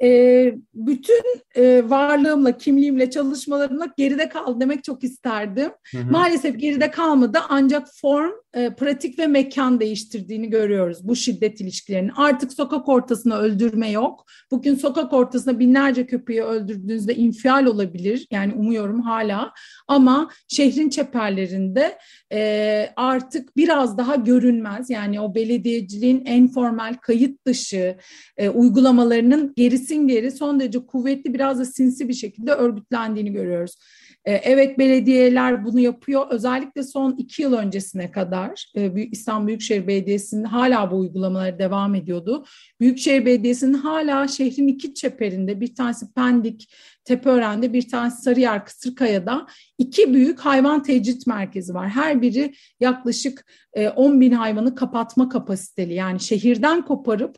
E, 0.02 0.54
bütün 0.74 1.24
e, 1.56 1.90
varlığımla, 1.90 2.56
kimliğimle, 2.56 3.10
çalışmalarımla 3.10 3.86
geride 3.96 4.28
kal 4.28 4.60
demek 4.60 4.84
çok 4.84 5.04
isterdim. 5.04 5.70
Hı 5.90 5.98
hı. 5.98 6.10
Maalesef 6.10 6.58
geride 6.58 6.90
kalmadı 6.90 7.38
ancak 7.48 7.88
form, 8.00 8.32
e, 8.54 8.70
pratik 8.70 9.18
ve 9.18 9.26
mekan 9.26 9.80
değiştirdiğini 9.80 10.50
görüyoruz 10.50 10.98
bu 11.08 11.16
şiddet 11.16 11.60
ilişkilerinin. 11.60 12.12
Artık 12.16 12.52
sokak 12.52 12.88
ortasına 12.88 13.38
öldürme 13.38 13.90
yok. 13.90 14.24
Bugün 14.50 14.74
sokak 14.74 15.12
ortasında 15.12 15.58
binlerce 15.58 16.06
köpeği 16.06 16.42
öldürdüğünüzde 16.42 17.14
infial 17.14 17.66
olabilir. 17.66 18.26
Yani 18.30 18.54
umuyorum 18.54 19.00
hala. 19.00 19.52
Ama 19.88 20.30
şehrin 20.48 20.90
çeperlerinde 20.90 21.98
e, 22.32 22.90
artık 22.96 23.56
biraz 23.56 23.98
daha 23.98 24.14
görünmez. 24.14 24.90
Yani 24.90 25.20
o 25.20 25.34
belediyeciliğin 25.34 26.22
en 26.26 26.48
formal 26.48 26.94
kayıt 26.94 27.46
dışı 27.46 27.96
e, 28.36 28.48
uygulamalarının 28.48 29.52
gerisi 29.56 29.83
geri 29.88 30.30
son 30.30 30.60
derece 30.60 30.86
kuvvetli 30.86 31.34
biraz 31.34 31.58
da 31.58 31.64
sinsi 31.64 32.08
bir 32.08 32.14
şekilde 32.14 32.52
örgütlendiğini 32.52 33.32
görüyoruz. 33.32 33.76
E, 34.24 34.32
evet 34.32 34.78
belediyeler 34.78 35.64
bunu 35.64 35.80
yapıyor. 35.80 36.26
Özellikle 36.30 36.82
son 36.82 37.16
iki 37.18 37.42
yıl 37.42 37.52
öncesine 37.52 38.10
kadar 38.10 38.72
e, 38.76 39.06
İstanbul 39.10 39.46
Büyükşehir 39.46 39.86
Belediyesi'nin 39.86 40.44
hala 40.44 40.90
bu 40.90 40.98
uygulamaları 40.98 41.58
devam 41.58 41.94
ediyordu. 41.94 42.44
Büyükşehir 42.80 43.26
Belediyesi'nin 43.26 43.74
hala 43.74 44.28
şehrin 44.28 44.68
iki 44.68 44.94
çeperinde 44.94 45.60
bir 45.60 45.74
tanesi 45.74 46.12
Pendik, 46.12 46.74
Tepeören'de 47.04 47.72
bir 47.72 47.88
tanesi 47.88 48.22
Sarıyer, 48.22 48.64
Kısırkaya'da 48.64 49.46
iki 49.78 50.14
büyük 50.14 50.40
hayvan 50.40 50.82
tecrit 50.82 51.26
merkezi 51.26 51.74
var. 51.74 51.88
Her 51.88 52.22
biri 52.22 52.54
yaklaşık 52.80 53.46
10 53.96 54.16
e, 54.16 54.20
bin 54.20 54.32
hayvanı 54.32 54.74
kapatma 54.74 55.28
kapasiteli. 55.28 55.94
Yani 55.94 56.20
şehirden 56.20 56.82
koparıp 56.82 57.36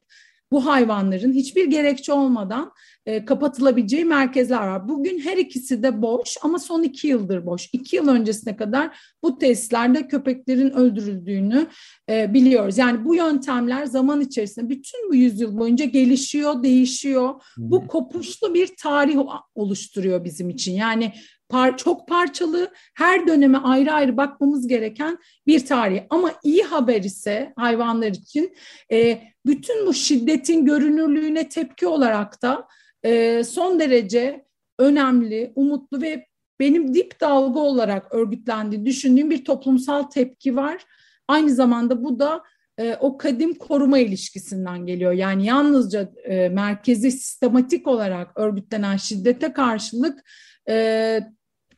bu 0.53 0.67
hayvanların 0.67 1.33
hiçbir 1.33 1.67
gerekçe 1.67 2.13
olmadan 2.13 2.73
e, 3.07 3.25
kapatılabileceği 3.25 4.05
merkezler 4.05 4.61
var. 4.61 4.89
Bugün 4.89 5.19
her 5.19 5.37
ikisi 5.37 5.83
de 5.83 6.03
boş 6.03 6.37
ama 6.43 6.59
son 6.59 6.83
iki 6.83 7.09
yıldır 7.09 7.47
boş. 7.47 7.69
İki 7.73 7.97
yıl 7.97 8.09
öncesine 8.09 8.57
kadar 8.57 8.99
bu 9.23 9.39
tesislerde 9.39 10.09
köpeklerin 10.09 10.71
öldürüldüğünü 10.71 11.67
e, 12.11 12.35
biliyoruz. 12.35 12.79
Yani 12.79 13.05
bu 13.05 13.15
yöntemler 13.15 13.85
zaman 13.85 14.21
içerisinde 14.21 14.69
bütün 14.69 15.11
bu 15.11 15.15
yüzyıl 15.15 15.59
boyunca 15.59 15.85
gelişiyor, 15.85 16.63
değişiyor. 16.63 17.35
Bu 17.57 17.87
kopuşlu 17.87 18.55
bir 18.55 18.71
tarih 18.83 19.19
oluşturuyor 19.55 20.25
bizim 20.25 20.51
için. 20.51 20.73
Yani 20.75 21.13
par 21.49 21.77
çok 21.77 22.09
parçalı, 22.09 22.73
her 22.95 23.27
döneme 23.27 23.59
ayrı 23.59 23.93
ayrı 23.93 24.17
bakmamız 24.17 24.69
gereken 24.69 25.19
bir 25.47 25.67
tarih. 25.67 26.03
Ama 26.11 26.33
iyi 26.45 26.63
haber 26.63 27.03
ise 27.03 27.53
hayvanlar 27.57 28.09
için 28.09 28.55
e, 28.93 29.19
bütün 29.47 29.87
bu 29.87 29.95
şiddetin 29.95 30.65
görünürlüğüne 30.65 31.49
tepki 31.49 31.87
olarak 31.87 32.43
da 32.43 32.69
e, 33.03 33.45
son 33.45 33.81
derece 33.81 34.47
önemli, 34.79 35.53
umutlu 35.55 36.03
ve 36.03 36.27
benim 36.61 36.95
dip 36.95 37.21
dalga 37.21 37.61
olarak 37.61 38.15
örgütlendiği 38.15 38.87
düşündüğüm 38.87 39.31
bir 39.31 39.45
toplumsal 39.45 40.03
tepki 40.03 40.57
var. 40.57 40.85
Aynı 41.29 41.51
zamanda 41.51 42.05
bu 42.05 42.19
da 42.19 42.43
e, 42.79 42.97
o 43.01 43.19
kadim 43.19 43.55
koruma 43.55 43.99
ilişkisinden 43.99 44.87
geliyor. 44.87 45.13
Yani 45.13 45.47
yalnızca 45.47 46.13
e, 46.25 46.49
merkezi 46.49 47.11
sistematik 47.11 47.87
olarak 47.87 48.39
örgütlenen 48.39 48.97
şiddete 48.97 49.53
karşılık 49.53 50.25
e, 50.69 51.21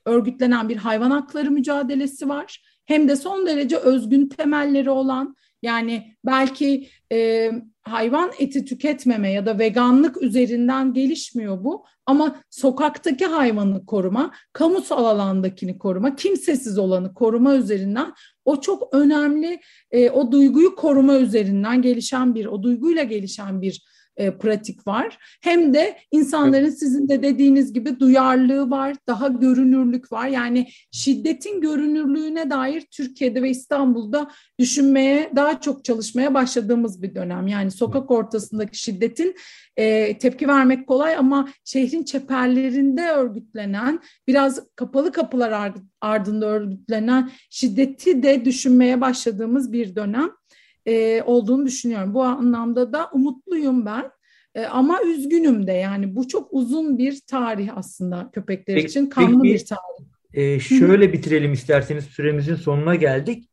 örgütlenen 0.08 0.68
bir 0.68 0.76
hayvan 0.76 1.10
hakları 1.10 1.50
mücadelesi 1.50 2.28
var. 2.28 2.62
Hem 2.86 3.08
de 3.08 3.16
son 3.16 3.46
derece 3.46 3.76
özgün 3.76 4.28
temelleri 4.28 4.90
olan 4.90 5.36
yani 5.62 6.14
belki 6.26 6.88
e, 7.12 7.50
hayvan 7.82 8.30
eti 8.38 8.64
tüketmeme 8.64 9.32
ya 9.32 9.46
da 9.46 9.58
veganlık 9.58 10.22
üzerinden 10.22 10.92
gelişmiyor 10.92 11.64
bu. 11.64 11.84
Ama 12.06 12.36
sokaktaki 12.50 13.26
hayvanı 13.26 13.86
koruma, 13.86 14.34
kamusal 14.52 15.04
alandakini 15.04 15.78
koruma, 15.78 16.16
kimsesiz 16.16 16.78
olanı 16.78 17.14
koruma 17.14 17.54
üzerinden 17.54 18.12
o 18.44 18.60
çok 18.60 18.94
önemli, 18.94 19.60
e, 19.90 20.10
o 20.10 20.32
duyguyu 20.32 20.74
koruma 20.74 21.18
üzerinden 21.18 21.82
gelişen 21.82 22.34
bir, 22.34 22.46
o 22.46 22.62
duyguyla 22.62 23.02
gelişen 23.02 23.62
bir 23.62 23.82
e, 24.18 24.38
pratik 24.38 24.86
var. 24.86 25.18
Hem 25.42 25.74
de 25.74 25.98
insanların 26.12 26.70
sizin 26.70 27.08
de 27.08 27.22
dediğiniz 27.22 27.72
gibi 27.72 28.00
duyarlılığı 28.00 28.70
var, 28.70 28.96
daha 29.06 29.28
görünürlük 29.28 30.12
var. 30.12 30.28
Yani 30.28 30.68
şiddetin 30.92 31.60
görünürlüğüne 31.60 32.50
dair 32.50 32.80
Türkiye'de 32.90 33.42
ve 33.42 33.50
İstanbul'da 33.50 34.30
düşünmeye, 34.58 35.32
daha 35.36 35.60
çok 35.60 35.84
çalışmaya 35.84 36.34
başladığımız 36.34 37.02
bir 37.02 37.14
dönem. 37.14 37.46
Yani 37.46 37.70
sokak 37.70 38.10
ortasındaki 38.10 38.78
şiddetin 38.78 39.34
e, 39.76 40.18
tepki 40.18 40.48
vermek 40.48 40.86
kolay 40.86 41.16
ama 41.16 41.48
şehrin 41.64 42.02
çeperlerinde 42.02 43.08
örgütlenen, 43.08 44.00
biraz 44.26 44.60
kapalı 44.76 45.12
kapılar 45.12 45.72
ardında 46.00 46.46
örgütlenen 46.46 47.30
şiddeti 47.50 48.22
de 48.22 48.44
düşünmeye 48.44 49.00
başladığımız 49.00 49.72
bir 49.72 49.96
dönem 49.96 50.30
e, 50.88 51.22
olduğunu 51.22 51.66
düşünüyorum. 51.66 52.14
Bu 52.14 52.22
anlamda 52.22 52.92
da 52.92 53.10
umutluyum 53.12 53.86
ben. 53.86 54.10
E, 54.54 54.64
ama 54.64 55.02
üzgünüm 55.02 55.66
de 55.66 55.72
yani 55.72 56.16
bu 56.16 56.28
çok 56.28 56.48
uzun 56.50 56.98
bir 56.98 57.20
tarih 57.26 57.76
aslında 57.76 58.30
köpekler 58.32 58.76
peki, 58.76 58.86
için 58.86 59.06
kanlı 59.06 59.42
peki, 59.42 59.54
bir 59.54 59.64
tarih. 59.66 60.08
E, 60.34 60.60
şöyle 60.60 61.12
bitirelim 61.12 61.52
isterseniz 61.52 62.04
süremizin 62.04 62.54
sonuna 62.54 62.94
geldik. 62.94 63.48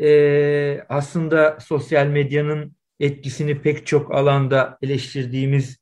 E, 0.00 0.80
aslında 0.88 1.58
sosyal 1.60 2.06
medyanın 2.06 2.72
etkisini 3.00 3.62
pek 3.62 3.86
çok 3.86 4.14
alanda 4.14 4.78
eleştirdiğimiz 4.82 5.78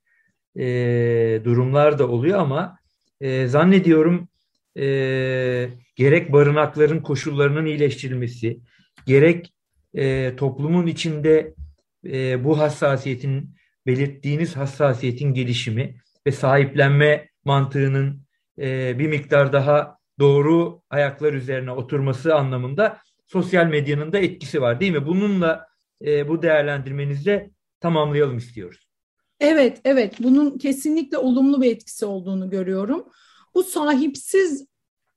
e, 0.57 0.65
durumlar 1.45 1.99
da 1.99 2.09
oluyor 2.09 2.39
ama 2.39 2.79
e, 3.21 3.47
zannediyorum 3.47 4.29
e, 4.77 4.85
gerek 5.97 6.33
barınakların 6.33 7.01
koşullarının 7.01 7.67
iyileştirilmesi, 7.67 8.61
gerek 9.07 9.56
e, 9.97 10.37
toplumun 10.37 10.87
içinde 10.87 11.55
e, 12.07 12.45
bu 12.45 12.59
hassasiyetin 12.59 13.57
belirttiğiniz 13.87 14.57
hassasiyetin 14.57 15.35
gelişimi 15.35 15.97
ve 16.27 16.33
sahiplenme 16.33 17.29
mantığının 17.45 18.21
e, 18.59 18.99
bir 18.99 19.09
miktar 19.09 19.53
daha 19.53 19.99
doğru 20.19 20.83
ayaklar 20.91 21.33
üzerine 21.33 21.71
oturması 21.71 22.35
anlamında 22.35 22.99
sosyal 23.27 23.67
medyanın 23.67 24.13
da 24.13 24.19
etkisi 24.19 24.61
var 24.61 24.81
değil 24.81 24.93
mi? 24.93 25.07
Bununla 25.07 25.67
e, 26.05 26.29
bu 26.29 26.43
değerlendirmenizde 26.43 27.51
tamamlayalım 27.81 28.37
istiyoruz. 28.37 28.89
Evet, 29.41 29.81
evet. 29.85 30.15
Bunun 30.19 30.59
kesinlikle 30.59 31.19
olumlu 31.19 31.63
bir 31.63 31.71
etkisi 31.71 32.07
olduğunu 32.07 32.51
görüyorum. 32.51 33.05
Bu 33.55 33.63
sahipsiz 33.63 34.67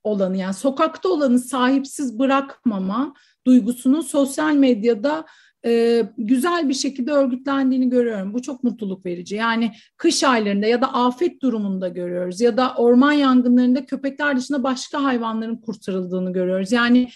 olanı 0.04 0.38
yani 0.38 0.54
sokakta 0.54 1.10
olanı 1.10 1.40
sahipsiz 1.40 2.20
bırakmama 2.20 3.14
duygusunun 3.48 4.02
sosyal 4.02 4.56
medyada 4.56 5.26
e, 5.66 6.04
güzel 6.18 6.70
bir 6.70 6.74
şekilde 6.74 7.12
örgütlendiğini 7.12 7.90
görüyorum. 7.90 8.34
Bu 8.34 8.42
çok 8.42 8.64
mutluluk 8.64 9.06
verici. 9.06 9.36
Yani 9.36 9.72
kış 9.98 10.24
aylarında 10.24 10.68
ya 10.68 10.82
da 10.82 10.94
afet 10.94 11.42
durumunda 11.42 11.88
görüyoruz 11.88 12.42
ya 12.42 12.58
da 12.58 12.74
orman 12.76 13.12
yangınlarında 13.12 13.86
köpekler 13.86 14.38
dışında 14.38 14.64
başka 14.64 15.04
hayvanların 15.04 15.56
kurtarıldığını 15.56 16.34
görüyoruz. 16.34 16.72
Yani 16.72 17.10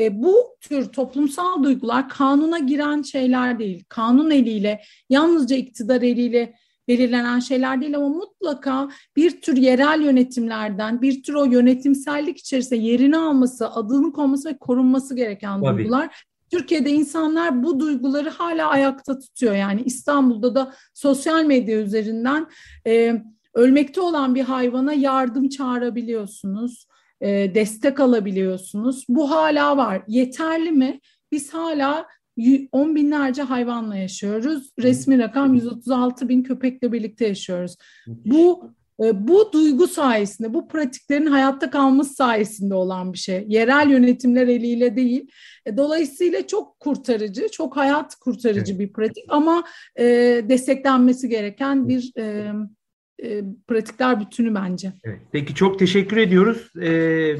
e, 0.00 0.22
bu 0.22 0.56
tür 0.60 0.84
toplumsal 0.84 1.64
duygular 1.64 2.08
kanuna 2.08 2.58
giren 2.58 3.02
şeyler 3.02 3.58
değil. 3.58 3.84
Kanun 3.88 4.30
eliyle, 4.30 4.80
yalnızca 5.08 5.56
iktidar 5.56 6.02
eliyle 6.02 6.54
belirlenen 6.90 7.38
şeyler 7.38 7.80
değil 7.80 7.96
ama 7.96 8.08
mutlaka 8.08 8.88
bir 9.16 9.40
tür 9.40 9.56
yerel 9.56 10.00
yönetimlerden, 10.02 11.02
bir 11.02 11.22
tür 11.22 11.34
o 11.34 11.44
yönetimsellik 11.44 12.38
içerisinde 12.38 12.80
yerini 12.80 13.16
alması, 13.16 13.70
adını 13.70 14.12
konması 14.12 14.48
ve 14.48 14.58
korunması 14.58 15.16
gereken 15.16 15.60
Tabii. 15.60 15.78
duygular. 15.78 16.24
Türkiye'de 16.50 16.90
insanlar 16.90 17.62
bu 17.62 17.80
duyguları 17.80 18.30
hala 18.30 18.68
ayakta 18.68 19.18
tutuyor. 19.18 19.54
Yani 19.54 19.82
İstanbul'da 19.84 20.54
da 20.54 20.74
sosyal 20.94 21.44
medya 21.44 21.78
üzerinden 21.78 22.46
e, 22.86 23.22
ölmekte 23.54 24.00
olan 24.00 24.34
bir 24.34 24.42
hayvana 24.42 24.92
yardım 24.92 25.48
çağırabiliyorsunuz, 25.48 26.86
e, 27.20 27.54
destek 27.54 28.00
alabiliyorsunuz. 28.00 29.04
Bu 29.08 29.30
hala 29.30 29.76
var. 29.76 30.02
Yeterli 30.08 30.70
mi? 30.72 31.00
Biz 31.32 31.54
hala 31.54 32.06
on 32.72 32.94
binlerce 32.94 33.42
hayvanla 33.42 33.96
yaşıyoruz. 33.96 34.70
Resmi 34.82 35.18
rakam 35.18 35.54
136 35.54 36.28
bin 36.28 36.42
köpekle 36.42 36.92
birlikte 36.92 37.26
yaşıyoruz. 37.26 37.76
Bu 38.06 38.70
e, 39.04 39.28
bu 39.28 39.52
duygu 39.52 39.88
sayesinde, 39.88 40.54
bu 40.54 40.68
pratiklerin 40.68 41.26
hayatta 41.26 41.70
kalması 41.70 42.14
sayesinde 42.14 42.74
olan 42.74 43.12
bir 43.12 43.18
şey. 43.18 43.44
Yerel 43.48 43.90
yönetimler 43.90 44.48
eliyle 44.48 44.96
değil. 44.96 45.30
E, 45.66 45.76
dolayısıyla 45.76 46.46
çok 46.46 46.80
kurtarıcı, 46.80 47.48
çok 47.48 47.76
hayat 47.76 48.14
kurtarıcı 48.14 48.78
bir 48.78 48.92
pratik 48.92 49.24
ama 49.28 49.64
e, 49.98 50.04
desteklenmesi 50.48 51.28
gereken 51.28 51.88
bir 51.88 52.12
e, 52.18 52.52
e, 53.22 53.42
pratikler 53.68 54.20
bütünü 54.20 54.54
bence. 54.54 54.92
Evet. 55.04 55.20
Peki 55.32 55.54
çok 55.54 55.78
teşekkür 55.78 56.16
ediyoruz 56.16 56.70
e, 56.76 56.90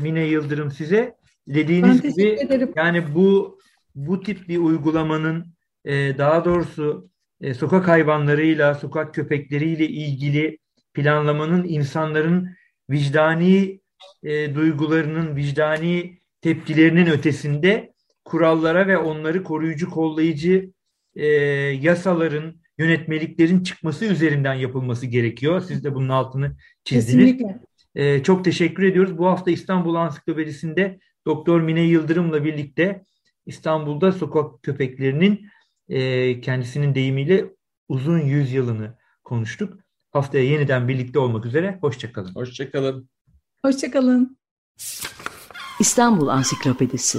Mine 0.02 0.26
Yıldırım 0.26 0.70
size. 0.70 1.20
Dediğiniz 1.46 2.02
gibi 2.02 2.28
ederim. 2.28 2.72
yani 2.76 3.04
bu 3.14 3.59
bu 3.94 4.20
tip 4.20 4.48
bir 4.48 4.58
uygulamanın 4.58 5.54
e, 5.84 6.18
daha 6.18 6.44
doğrusu 6.44 7.10
e, 7.40 7.54
sokak 7.54 7.88
hayvanlarıyla, 7.88 8.74
sokak 8.74 9.14
köpekleriyle 9.14 9.88
ilgili 9.88 10.58
planlamanın 10.94 11.64
insanların 11.64 12.56
vicdani 12.90 13.80
e, 14.22 14.54
duygularının, 14.54 15.36
vicdani 15.36 16.18
tepkilerinin 16.40 17.06
ötesinde 17.06 17.92
kurallara 18.24 18.86
ve 18.86 18.98
onları 18.98 19.42
koruyucu, 19.42 19.90
kollayıcı 19.90 20.70
e, 21.14 21.26
yasaların, 21.80 22.60
yönetmeliklerin 22.78 23.62
çıkması 23.62 24.04
üzerinden 24.04 24.54
yapılması 24.54 25.06
gerekiyor. 25.06 25.60
Siz 25.60 25.84
de 25.84 25.94
bunun 25.94 26.08
altını 26.08 26.56
çizdiniz. 26.84 27.26
Kesinlikle. 27.26 27.60
E, 27.94 28.22
çok 28.22 28.44
teşekkür 28.44 28.82
ediyoruz. 28.82 29.18
Bu 29.18 29.26
hafta 29.26 29.50
İstanbul 29.50 29.94
Ansiklopedisi'nde 29.94 30.98
Doktor 31.26 31.60
Mine 31.60 31.80
Yıldırım'la 31.80 32.44
birlikte 32.44 33.04
İstanbul'da 33.50 34.12
sokak 34.12 34.62
köpeklerinin 34.62 35.50
e, 35.88 36.40
kendisinin 36.40 36.94
deyimiyle 36.94 37.44
uzun 37.88 38.18
yüzyılını 38.18 38.98
konuştuk. 39.24 39.80
Haftaya 40.10 40.44
yeniden 40.44 40.88
birlikte 40.88 41.18
olmak 41.18 41.46
üzere. 41.46 41.78
Hoşçakalın. 41.80 42.34
Hoşçakalın. 42.34 43.08
Hoşçakalın. 43.64 44.38
İstanbul 45.80 46.28
Ansiklopedisi 46.28 47.18